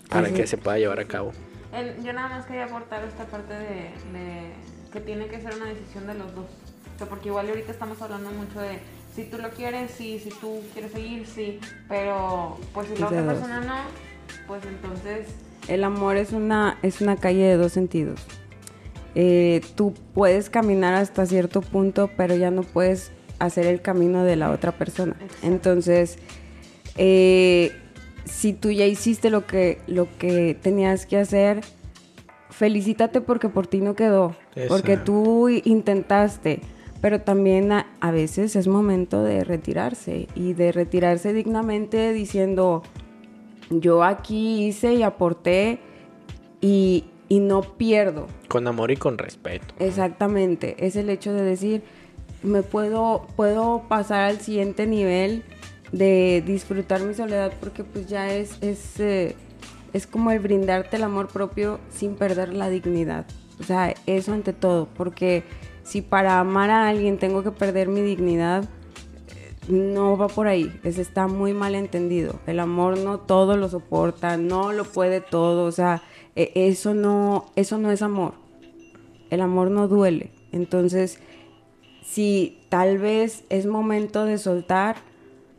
Para 0.09 0.31
que 0.33 0.46
se 0.46 0.57
pueda 0.57 0.78
llevar 0.78 1.00
a 1.00 1.04
cabo. 1.04 1.33
El- 1.74 2.02
yo 2.02 2.12
nada 2.14 2.28
más 2.31 2.46
quería 2.46 2.64
aportar 2.64 3.04
esta 3.04 3.24
parte 3.26 3.52
de, 3.52 3.90
de 4.12 4.52
que 4.92 5.00
tiene 5.00 5.26
que 5.26 5.40
ser 5.40 5.54
una 5.54 5.66
decisión 5.66 6.07
de 6.07 6.14
los 6.14 6.35
dos. 6.35 6.46
O 6.94 6.98
sea, 6.98 7.07
porque 7.09 7.28
igual 7.28 7.48
ahorita 7.48 7.70
estamos 7.70 8.00
hablando 8.00 8.31
mucho 8.31 8.61
de 8.61 8.78
si 9.14 9.24
tú 9.24 9.37
lo 9.38 9.50
quieres, 9.50 9.90
sí, 9.90 10.18
si 10.18 10.31
tú 10.31 10.62
quieres 10.72 10.92
seguir, 10.92 11.26
sí. 11.26 11.61
Pero 11.88 12.57
pues 12.72 12.88
si 12.88 12.96
la 12.96 13.07
otra 13.07 13.22
dos. 13.22 13.35
persona 13.35 13.61
no, 13.61 13.76
pues 14.46 14.62
entonces 14.64 15.26
El 15.68 15.85
amor 15.85 16.16
es 16.16 16.33
una, 16.33 16.78
es 16.83 17.02
una 17.02 17.16
calle 17.16 17.44
de 17.44 17.57
dos 17.59 17.72
sentidos. 17.72 18.20
Eh, 19.14 19.61
tú 19.74 19.92
puedes 20.14 20.48
caminar 20.48 20.94
hasta 20.94 21.26
cierto 21.26 21.61
punto, 21.61 22.11
pero 22.16 22.35
ya 22.37 22.50
no 22.50 22.62
puedes 22.62 23.11
hacer 23.38 23.66
el 23.66 23.81
camino 23.81 24.24
de 24.24 24.37
la 24.37 24.51
otra 24.51 24.72
persona. 24.72 25.16
Entonces, 25.42 26.18
eh, 26.96 27.72
si 28.24 28.53
tú 28.53 28.70
ya 28.70 28.87
hiciste 28.87 29.31
lo 29.31 29.46
que, 29.46 29.79
lo 29.87 30.09
que 30.18 30.57
tenías 30.61 31.07
que 31.07 31.16
hacer, 31.18 31.61
felicítate 32.51 33.20
porque 33.20 33.48
por 33.48 33.66
ti 33.66 33.81
no 33.81 33.94
quedó. 33.94 34.37
Porque 34.68 34.96
tú 34.96 35.48
intentaste. 35.48 36.61
Pero 37.01 37.20
también 37.20 37.70
a, 37.70 37.87
a 38.01 38.11
veces 38.11 38.57
es 38.57 38.66
momento 38.66 39.22
de 39.22 39.44
retirarse 39.44 40.27
y 40.35 40.55
de 40.55 40.72
retirarse 40.72 41.33
dignamente 41.33 42.12
diciendo, 42.12 42.83
yo 43.70 44.03
aquí 44.03 44.66
hice 44.66 44.94
y 44.94 45.05
aporté 45.05 45.79
y, 46.61 47.05
y 47.29 47.38
no 47.38 47.61
pierdo. 47.61 48.27
Con 48.48 48.66
amor 48.66 48.90
y 48.90 48.96
con 48.96 49.16
respeto. 49.16 49.74
Exactamente, 49.79 50.74
es 50.85 50.96
el 50.96 51.09
hecho 51.09 51.33
de 51.33 51.42
decir, 51.42 51.83
me 52.42 52.62
puedo, 52.62 53.27
puedo 53.37 53.85
pasar 53.88 54.22
al 54.22 54.40
siguiente 54.40 54.87
nivel 54.87 55.44
de 55.92 56.42
disfrutar 56.46 57.01
mi 57.03 57.14
soledad 57.14 57.53
porque 57.61 57.85
pues 57.85 58.07
ya 58.09 58.33
es, 58.33 58.62
es, 58.62 59.01
eh, 59.01 59.37
es 59.92 60.07
como 60.07 60.31
el 60.31 60.38
brindarte 60.38 60.96
el 60.96 61.03
amor 61.03 61.29
propio 61.29 61.81
sin 61.90 62.14
perder 62.14 62.53
la 62.53 62.68
dignidad. 62.68 63.27
O 63.61 63.64
sea, 63.64 63.94
eso 64.07 64.33
ante 64.33 64.53
todo, 64.53 64.88
porque 64.96 65.42
si 65.83 66.03
para 66.03 66.38
amar 66.38 66.70
a 66.70 66.88
alguien 66.88 67.18
tengo 67.18 67.42
que 67.42 67.51
perder 67.51 67.88
mi 67.88 68.03
dignidad, 68.03 68.68
no 69.68 70.16
va 70.16 70.29
por 70.29 70.46
ahí, 70.46 70.81
es, 70.83 70.98
está 70.98 71.27
muy 71.27 71.53
mal 71.53 71.74
entendido. 71.74 72.38
El 72.46 72.61
amor 72.61 72.98
no 72.98 73.18
todo 73.20 73.57
lo 73.57 73.68
soporta, 73.68 74.37
no 74.37 74.72
lo 74.72 74.85
puede 74.85 75.20
todo, 75.20 75.64
o 75.64 75.72
sea, 75.72 76.03
e- 76.37 76.53
eso 76.55 76.94
no, 76.94 77.46
eso 77.57 77.79
no 77.79 77.90
es 77.90 78.03
amor. 78.03 78.35
El 79.31 79.40
amor 79.42 79.70
no 79.70 79.88
duele. 79.88 80.31
Entonces, 80.53 81.20
si 82.11 82.59
tal 82.68 82.99
vez 82.99 83.44
es 83.51 83.66
momento 83.66 84.25
de 84.25 84.38
soltar, 84.38 84.97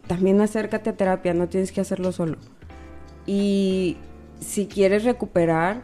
también 0.08 0.42
acércate 0.42 0.90
a 0.90 0.98
terapia, 0.98 1.34
no 1.34 1.48
tienes 1.48 1.72
que 1.72 1.82
hacerlo 1.82 2.12
solo. 2.12 2.38
Y 3.28 3.98
si 4.40 4.66
quieres 4.66 5.04
recuperar, 5.04 5.84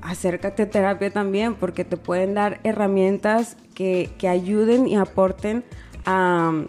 acércate 0.00 0.62
a 0.62 0.70
terapia 0.70 1.10
también, 1.10 1.54
porque 1.54 1.84
te 1.84 1.98
pueden 1.98 2.34
dar 2.34 2.60
herramientas 2.64 3.58
que, 3.74 4.10
que 4.16 4.28
ayuden 4.28 4.88
y 4.88 4.96
aporten 4.96 5.64
a, 6.06 6.64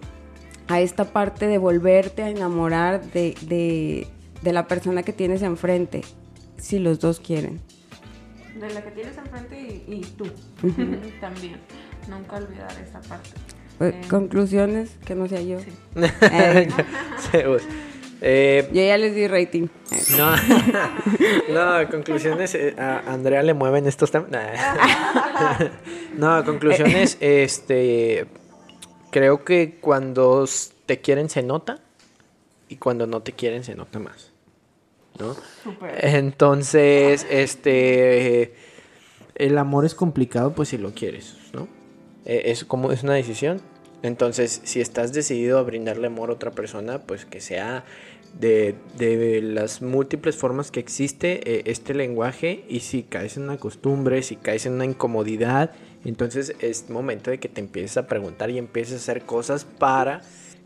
a 0.67 0.81
esta 0.81 1.05
parte 1.05 1.47
de 1.47 1.57
volverte 1.57 2.23
a 2.23 2.29
enamorar 2.29 3.01
de, 3.11 3.35
de, 3.43 4.07
de 4.41 4.53
la 4.53 4.67
persona 4.67 5.03
que 5.03 5.13
tienes 5.13 5.41
enfrente, 5.41 6.01
si 6.57 6.79
los 6.79 6.99
dos 6.99 7.21
quieren. 7.21 7.61
De 8.59 8.73
la 8.73 8.83
que 8.83 8.91
tienes 8.91 9.17
enfrente 9.17 9.83
y, 9.87 9.93
y 9.93 10.01
tú. 10.01 10.25
También. 11.21 11.61
Nunca 12.09 12.37
olvidar 12.37 12.71
esa 12.81 13.01
parte. 13.01 13.29
Eh, 13.79 13.89
Eh, 14.01 14.07
Conclusiones, 14.09 14.91
que 15.05 15.15
no 15.15 15.27
sea 15.27 15.41
yo. 15.41 15.59
sí. 15.59 15.71
Eh, 16.21 16.67
Sí, 17.31 17.37
pues, 17.45 17.63
eh, 18.21 18.69
yo 18.71 18.81
ya 18.81 18.97
les 18.97 19.13
di 19.15 19.27
rating. 19.27 19.67
No, 20.17 20.35
no, 21.83 21.89
conclusiones, 21.89 22.55
eh, 22.55 22.73
a 22.77 22.99
Andrea 23.11 23.43
le 23.43 23.53
mueven 23.53 23.85
estos 23.87 24.11
temas. 24.11 24.29
Nah. 24.31 24.39
No, 26.17 26.45
conclusiones, 26.45 27.17
este, 27.19 28.25
creo 29.11 29.43
que 29.43 29.77
cuando 29.81 30.45
te 30.85 31.01
quieren 31.01 31.29
se 31.29 31.43
nota 31.43 31.79
y 32.69 32.77
cuando 32.77 33.05
no 33.05 33.21
te 33.21 33.33
quieren 33.33 33.65
se 33.65 33.75
nota 33.75 33.99
más, 33.99 34.31
¿no? 35.19 35.35
Entonces, 35.99 37.27
este, 37.29 38.55
el 39.35 39.57
amor 39.57 39.83
es 39.85 39.93
complicado, 39.93 40.53
pues 40.53 40.69
si 40.69 40.77
lo 40.77 40.93
quieres. 40.93 41.35
Eh, 42.25 42.43
Es 42.45 42.65
como 42.65 42.91
es 42.91 43.03
una 43.03 43.13
decisión. 43.13 43.61
Entonces, 44.03 44.61
si 44.63 44.81
estás 44.81 45.13
decidido 45.13 45.57
a 45.57 45.63
brindarle 45.63 46.07
amor 46.07 46.29
a 46.29 46.33
otra 46.33 46.51
persona, 46.51 46.99
pues 46.99 47.25
que 47.25 47.41
sea 47.41 47.85
de, 48.39 48.75
de 48.97 49.41
las 49.41 49.81
múltiples 49.81 50.35
formas 50.35 50.69
que 50.69 50.79
existe 50.79 51.41
eh, 51.49 51.63
este 51.65 51.93
lenguaje 51.93 52.65
y 52.67 52.81
si 52.81 53.03
caes 53.03 53.37
en 53.37 53.43
una 53.43 53.57
costumbre, 53.57 54.21
si 54.21 54.35
caes 54.35 54.65
en 54.65 54.73
una 54.73 54.85
incomodidad, 54.85 55.71
entonces 56.03 56.53
es 56.59 56.89
momento 56.89 57.31
de 57.31 57.39
que 57.39 57.49
te 57.49 57.61
empieces 57.61 57.97
a 57.97 58.07
preguntar 58.07 58.49
y 58.49 58.57
empieces 58.57 58.93
a 58.93 58.97
hacer 58.97 59.23
cosas 59.23 59.65
para 59.65 60.21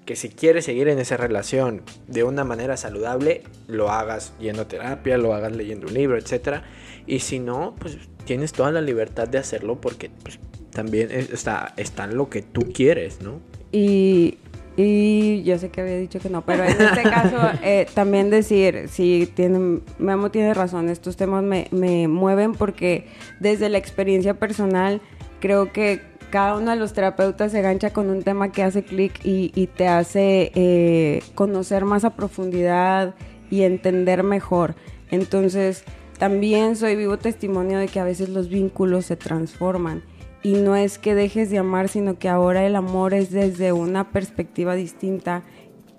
que 0.06 0.16
si 0.16 0.30
quieres 0.30 0.66
seguir 0.66 0.88
en 0.88 0.98
esa 0.98 1.18
relación 1.18 1.84
de 2.08 2.24
una 2.24 2.44
manera 2.44 2.78
saludable, 2.78 3.44
lo 3.68 3.92
hagas 3.92 4.34
yendo 4.40 4.64
a 4.64 4.68
terapia, 4.68 5.20
lo 5.20 5.36
hagas 5.36 5.56
leyendo 5.56 5.88
un 5.88 5.94
libro, 5.94 6.18
etcétera. 6.18 6.64
Y 7.06 7.20
si 7.20 7.38
no, 7.40 7.76
pues 7.80 7.98
tienes 8.26 8.52
toda 8.52 8.72
la 8.72 8.82
libertad 8.82 9.28
de 9.28 9.38
hacerlo 9.38 9.80
porque 9.80 10.10
pues, 10.24 10.40
también 10.84 11.10
es- 11.12 11.30
está, 11.32 11.74
está 11.78 12.08
lo 12.08 12.30
que 12.30 12.42
tú 12.42 12.62
quieres, 12.74 13.22
¿no? 13.22 13.40
Y, 13.72 14.38
y 14.78 15.44
yo 15.44 15.58
sé 15.60 15.70
que 15.70 15.82
había 15.82 15.98
dicho 15.98 16.20
que 16.20 16.30
no, 16.30 16.46
pero 16.46 16.64
en 16.64 16.70
este 16.82 17.04
caso 17.18 17.38
eh, 17.64 17.86
también 17.94 18.30
decir, 18.30 18.88
si 18.90 19.30
tienen, 19.36 19.82
Memo 19.98 20.32
tiene 20.32 20.54
razón, 20.54 20.90
estos 20.90 21.18
temas 21.18 21.44
me, 21.44 21.68
me 21.72 22.08
mueven 22.08 22.54
porque 22.54 23.08
desde 23.40 23.68
la 23.70 23.78
experiencia 23.78 24.36
personal 24.36 25.02
creo 25.42 25.72
que 25.74 26.02
cada 26.32 26.56
uno 26.58 26.72
de 26.72 26.78
los 26.78 26.94
terapeutas 26.94 27.52
se 27.52 27.62
gancha 27.62 27.92
con 27.92 28.10
un 28.10 28.22
tema 28.24 28.52
que 28.52 28.64
hace 28.64 28.84
clic 28.84 29.20
y, 29.26 29.52
y 29.56 29.68
te 29.68 29.88
hace 29.88 30.52
eh, 30.56 31.24
conocer 31.36 31.86
más 31.86 32.06
a 32.06 32.16
profundidad 32.16 33.16
y 33.52 33.64
entender 33.64 34.22
mejor. 34.24 34.76
Entonces, 35.12 35.84
también 36.20 36.76
soy 36.76 36.96
vivo 36.96 37.18
testimonio 37.18 37.80
de 37.80 37.88
que 37.88 38.00
a 38.00 38.04
veces 38.04 38.30
los 38.30 38.48
vínculos 38.48 39.06
se 39.08 39.16
transforman. 39.16 40.04
Y 40.42 40.54
no 40.54 40.76
es 40.76 40.98
que 40.98 41.16
dejes 41.16 41.50
de 41.50 41.58
amar, 41.58 41.90
sino 41.90 42.18
que 42.18 42.30
ahora 42.30 42.66
el 42.66 42.76
amor 42.76 43.14
es 43.14 43.32
desde 43.32 43.74
una 43.74 44.12
perspectiva 44.12 44.76
distinta 44.76 45.44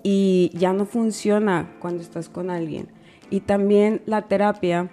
y 0.03 0.51
ya 0.55 0.73
no 0.73 0.85
funciona 0.85 1.75
cuando 1.79 2.01
estás 2.01 2.29
con 2.29 2.49
alguien. 2.49 2.87
Y 3.29 3.41
también 3.41 4.01
la 4.05 4.23
terapia 4.23 4.89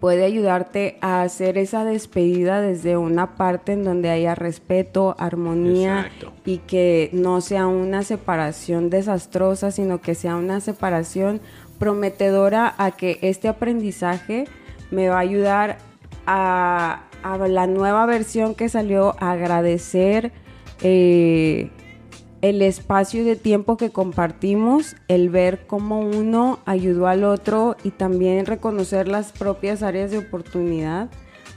puede 0.00 0.24
ayudarte 0.24 0.96
a 1.00 1.22
hacer 1.22 1.58
esa 1.58 1.84
despedida 1.84 2.60
desde 2.60 2.96
una 2.96 3.36
parte 3.36 3.72
en 3.72 3.84
donde 3.84 4.10
haya 4.10 4.34
respeto, 4.34 5.14
armonía 5.18 6.06
Exacto. 6.06 6.32
y 6.44 6.58
que 6.58 7.10
no 7.12 7.40
sea 7.40 7.66
una 7.66 8.02
separación 8.02 8.90
desastrosa, 8.90 9.70
sino 9.70 10.00
que 10.00 10.14
sea 10.14 10.36
una 10.36 10.60
separación 10.60 11.40
prometedora 11.78 12.74
a 12.78 12.92
que 12.92 13.18
este 13.20 13.48
aprendizaje 13.48 14.46
me 14.90 15.08
va 15.08 15.16
a 15.16 15.20
ayudar 15.20 15.78
a, 16.26 17.04
a 17.24 17.38
la 17.48 17.66
nueva 17.66 18.04
versión 18.04 18.54
que 18.54 18.68
salió, 18.68 19.16
agradecer 19.18 20.30
eh, 20.82 21.70
el 22.42 22.60
espacio 22.60 23.24
de 23.24 23.34
tiempo 23.34 23.78
que 23.78 23.90
compartimos, 23.90 24.94
el 25.08 25.30
ver 25.30 25.66
cómo 25.66 26.00
uno 26.00 26.58
ayudó 26.66 27.08
al 27.08 27.24
otro 27.24 27.76
y 27.82 27.90
también 27.90 28.44
reconocer 28.44 29.08
las 29.08 29.32
propias 29.32 29.82
áreas 29.82 30.10
de 30.10 30.18
oportunidad 30.18 31.08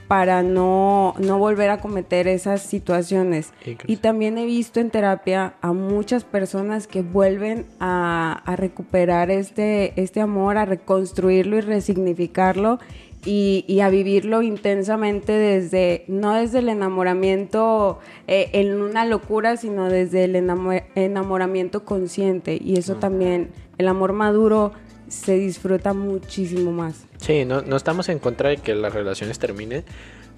para 0.08 0.42
no, 0.42 1.14
no 1.18 1.38
volver 1.38 1.68
a 1.68 1.82
cometer 1.82 2.26
esas 2.28 2.62
situaciones. 2.62 3.52
Y 3.86 3.96
también 3.96 4.38
he 4.38 4.46
visto 4.46 4.80
en 4.80 4.88
terapia 4.88 5.56
a 5.60 5.74
muchas 5.74 6.24
personas 6.24 6.86
que 6.86 7.02
vuelven 7.02 7.66
a, 7.78 8.42
a 8.46 8.56
recuperar 8.56 9.30
este, 9.30 10.00
este 10.00 10.22
amor, 10.22 10.56
a 10.56 10.64
reconstruirlo 10.64 11.58
y 11.58 11.60
resignificarlo 11.60 12.78
y, 13.24 13.64
y 13.66 13.80
a 13.80 13.88
vivirlo 13.90 14.42
intensamente 14.42 15.32
desde, 15.32 16.04
no 16.08 16.34
desde 16.34 16.60
el 16.60 16.68
enamoramiento 16.68 17.98
eh, 18.26 18.50
en 18.52 18.80
una 18.80 19.04
locura, 19.04 19.56
sino 19.56 19.88
desde 19.88 20.24
el 20.24 20.34
enamo- 20.36 20.82
enamoramiento 20.94 21.84
consciente. 21.84 22.58
Y 22.62 22.76
eso 22.78 22.96
también, 22.96 23.50
el 23.78 23.88
amor 23.88 24.12
maduro 24.12 24.72
se 25.08 25.36
disfruta 25.38 25.94
muchísimo 25.94 26.70
más. 26.72 27.04
Sí, 27.18 27.44
no, 27.44 27.62
no 27.62 27.76
estamos 27.76 28.08
en 28.08 28.18
contra 28.18 28.50
de 28.50 28.58
que 28.58 28.74
las 28.74 28.92
relaciones 28.92 29.38
terminen, 29.38 29.84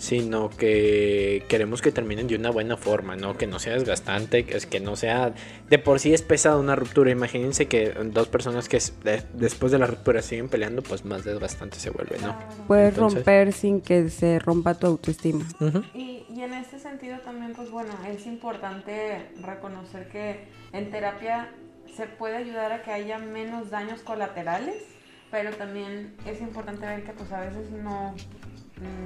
sino 0.01 0.49
que 0.49 1.45
queremos 1.47 1.83
que 1.83 1.93
terminen 1.93 2.27
de 2.27 2.35
una 2.35 2.51
buena 2.51 2.79
forma, 2.79 3.17
¿no? 3.17 3.37
Que 3.37 3.47
no 3.47 3.59
sea 3.59 3.75
desgastante, 3.75 4.47
que 4.47 4.57
es 4.57 4.65
que 4.65 4.81
no 4.81 4.97
sea... 4.97 5.35
De 5.69 5.79
por 5.79 6.01
sí 6.01 6.15
es 6.15 6.23
pesada 6.23 6.57
una 6.57 6.75
ruptura, 6.75 7.11
imagínense 7.11 7.69
que 7.69 7.91
dos 8.07 8.27
personas 8.29 8.67
que 8.71 8.79
es- 8.79 8.99
de- 9.05 9.23
después 9.35 9.71
de 9.71 9.79
la 9.79 9.87
ruptura 9.87 10.23
siguen 10.23 10.49
peleando, 10.49 10.83
pues 10.83 11.05
más 11.05 11.23
desgastante 11.25 11.79
se 11.79 11.91
vuelve, 11.91 12.17
¿no? 12.19 12.35
Puedes 12.67 12.95
Entonces- 12.95 13.19
romper 13.19 13.53
sin 13.53 13.83
que 13.83 14.09
se 14.09 14.39
rompa 14.39 14.73
tu 14.73 14.87
autoestima. 14.87 15.45
Y, 15.93 16.25
y 16.35 16.41
en 16.45 16.55
este 16.55 16.79
sentido 16.79 17.19
también, 17.19 17.53
pues 17.55 17.71
bueno, 17.71 17.93
es 18.09 18.25
importante 18.27 19.27
reconocer 19.43 20.09
que 20.09 20.47
en 20.73 20.91
terapia 20.91 21.51
se 21.95 22.07
puede 22.07 22.37
ayudar 22.37 22.73
a 22.73 22.83
que 22.83 22.91
haya 22.91 23.19
menos 23.19 23.69
daños 23.69 24.01
colaterales, 24.01 24.83
pero 25.31 25.51
también 25.53 26.15
es 26.27 26.41
importante 26.41 26.87
ver 26.87 27.05
que 27.05 27.13
pues 27.13 27.31
a 27.33 27.41
veces 27.41 27.71
no, 27.71 28.15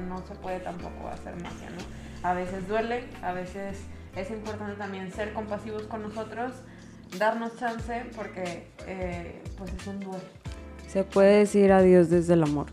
no 0.08 0.24
se 0.26 0.34
puede 0.34 0.60
tampoco 0.60 1.08
hacer 1.08 1.34
magia, 1.36 1.70
¿no? 1.70 2.28
A 2.28 2.34
veces 2.34 2.66
duele, 2.68 3.04
a 3.22 3.32
veces 3.32 3.78
es 4.16 4.30
importante 4.30 4.74
también 4.74 5.12
ser 5.12 5.32
compasivos 5.32 5.82
con 5.84 6.02
nosotros, 6.02 6.52
darnos 7.18 7.56
chance 7.56 8.06
porque 8.16 8.68
eh, 8.86 9.42
pues 9.58 9.72
es 9.72 9.86
un 9.86 10.00
duelo. 10.00 10.24
Se 10.86 11.04
puede 11.04 11.38
decir 11.38 11.72
adiós 11.72 12.08
desde 12.10 12.34
el 12.34 12.44
amor. 12.44 12.66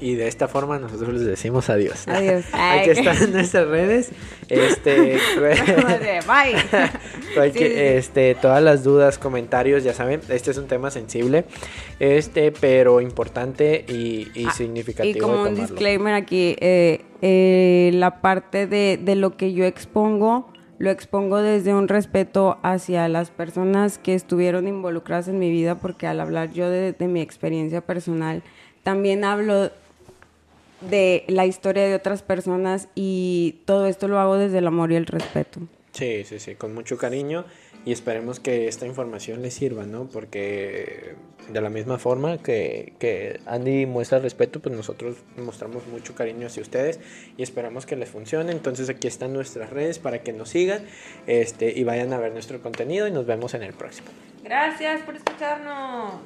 Y 0.00 0.14
de 0.14 0.28
esta 0.28 0.48
forma 0.48 0.78
nosotros 0.78 1.12
les 1.12 1.26
decimos 1.26 1.68
adiós. 1.68 2.08
Adiós. 2.08 2.44
Aquí 2.52 2.90
están 2.90 3.32
nuestras 3.32 3.68
redes. 3.68 4.10
Este, 4.48 5.18
Bye. 5.36 6.56
Sí, 7.30 7.52
sí, 7.52 7.58
sí. 7.58 7.64
este, 7.76 8.34
todas 8.34 8.60
las 8.60 8.82
dudas, 8.82 9.16
comentarios, 9.16 9.84
ya 9.84 9.94
saben, 9.94 10.20
este 10.30 10.50
es 10.50 10.58
un 10.58 10.66
tema 10.66 10.90
sensible, 10.90 11.44
este, 12.00 12.50
pero 12.50 13.00
importante 13.00 13.84
y, 13.86 14.26
y 14.34 14.46
Ah, 14.46 14.52
significativo. 14.52 15.16
Y 15.16 15.20
como 15.20 15.42
un 15.44 15.54
disclaimer 15.54 16.14
aquí, 16.14 16.56
eh, 16.60 17.04
eh, 17.22 17.90
la 17.94 18.20
parte 18.20 18.66
de, 18.66 18.98
de 19.00 19.14
lo 19.14 19.36
que 19.36 19.52
yo 19.52 19.64
expongo, 19.64 20.52
lo 20.78 20.90
expongo 20.90 21.40
desde 21.40 21.72
un 21.72 21.86
respeto 21.86 22.58
hacia 22.64 23.06
las 23.08 23.30
personas 23.30 23.98
que 23.98 24.14
estuvieron 24.14 24.66
involucradas 24.66 25.28
en 25.28 25.38
mi 25.38 25.50
vida, 25.50 25.76
porque 25.76 26.08
al 26.08 26.18
hablar 26.18 26.50
yo 26.52 26.68
de, 26.68 26.92
de 26.92 27.06
mi 27.06 27.20
experiencia 27.20 27.80
personal, 27.80 28.42
también 28.82 29.22
hablo 29.22 29.70
de 30.80 31.24
la 31.28 31.46
historia 31.46 31.86
de 31.86 31.94
otras 31.94 32.22
personas 32.22 32.88
y 32.94 33.60
todo 33.64 33.86
esto 33.86 34.08
lo 34.08 34.18
hago 34.18 34.36
desde 34.36 34.58
el 34.58 34.66
amor 34.66 34.92
y 34.92 34.96
el 34.96 35.06
respeto. 35.06 35.60
Sí, 35.92 36.24
sí, 36.24 36.38
sí, 36.38 36.54
con 36.54 36.72
mucho 36.72 36.96
cariño 36.96 37.44
y 37.84 37.92
esperemos 37.92 38.40
que 38.40 38.68
esta 38.68 38.86
información 38.86 39.42
les 39.42 39.54
sirva, 39.54 39.84
¿no? 39.84 40.08
Porque 40.08 41.16
de 41.48 41.60
la 41.60 41.70
misma 41.70 41.98
forma 41.98 42.38
que, 42.38 42.92
que 42.98 43.40
Andy 43.46 43.86
muestra 43.86 44.18
respeto, 44.18 44.60
pues 44.60 44.74
nosotros 44.74 45.16
mostramos 45.36 45.86
mucho 45.88 46.14
cariño 46.14 46.46
hacia 46.46 46.62
ustedes 46.62 47.00
y 47.36 47.42
esperamos 47.42 47.86
que 47.86 47.96
les 47.96 48.08
funcione. 48.08 48.52
Entonces 48.52 48.88
aquí 48.88 49.08
están 49.08 49.32
nuestras 49.32 49.70
redes 49.70 49.98
para 49.98 50.22
que 50.22 50.32
nos 50.32 50.50
sigan 50.50 50.82
este, 51.26 51.76
y 51.76 51.82
vayan 51.84 52.12
a 52.12 52.18
ver 52.18 52.32
nuestro 52.32 52.62
contenido 52.62 53.08
y 53.08 53.10
nos 53.10 53.26
vemos 53.26 53.54
en 53.54 53.62
el 53.62 53.72
próximo. 53.72 54.08
Gracias 54.44 55.02
por 55.02 55.16
escucharnos. 55.16 56.20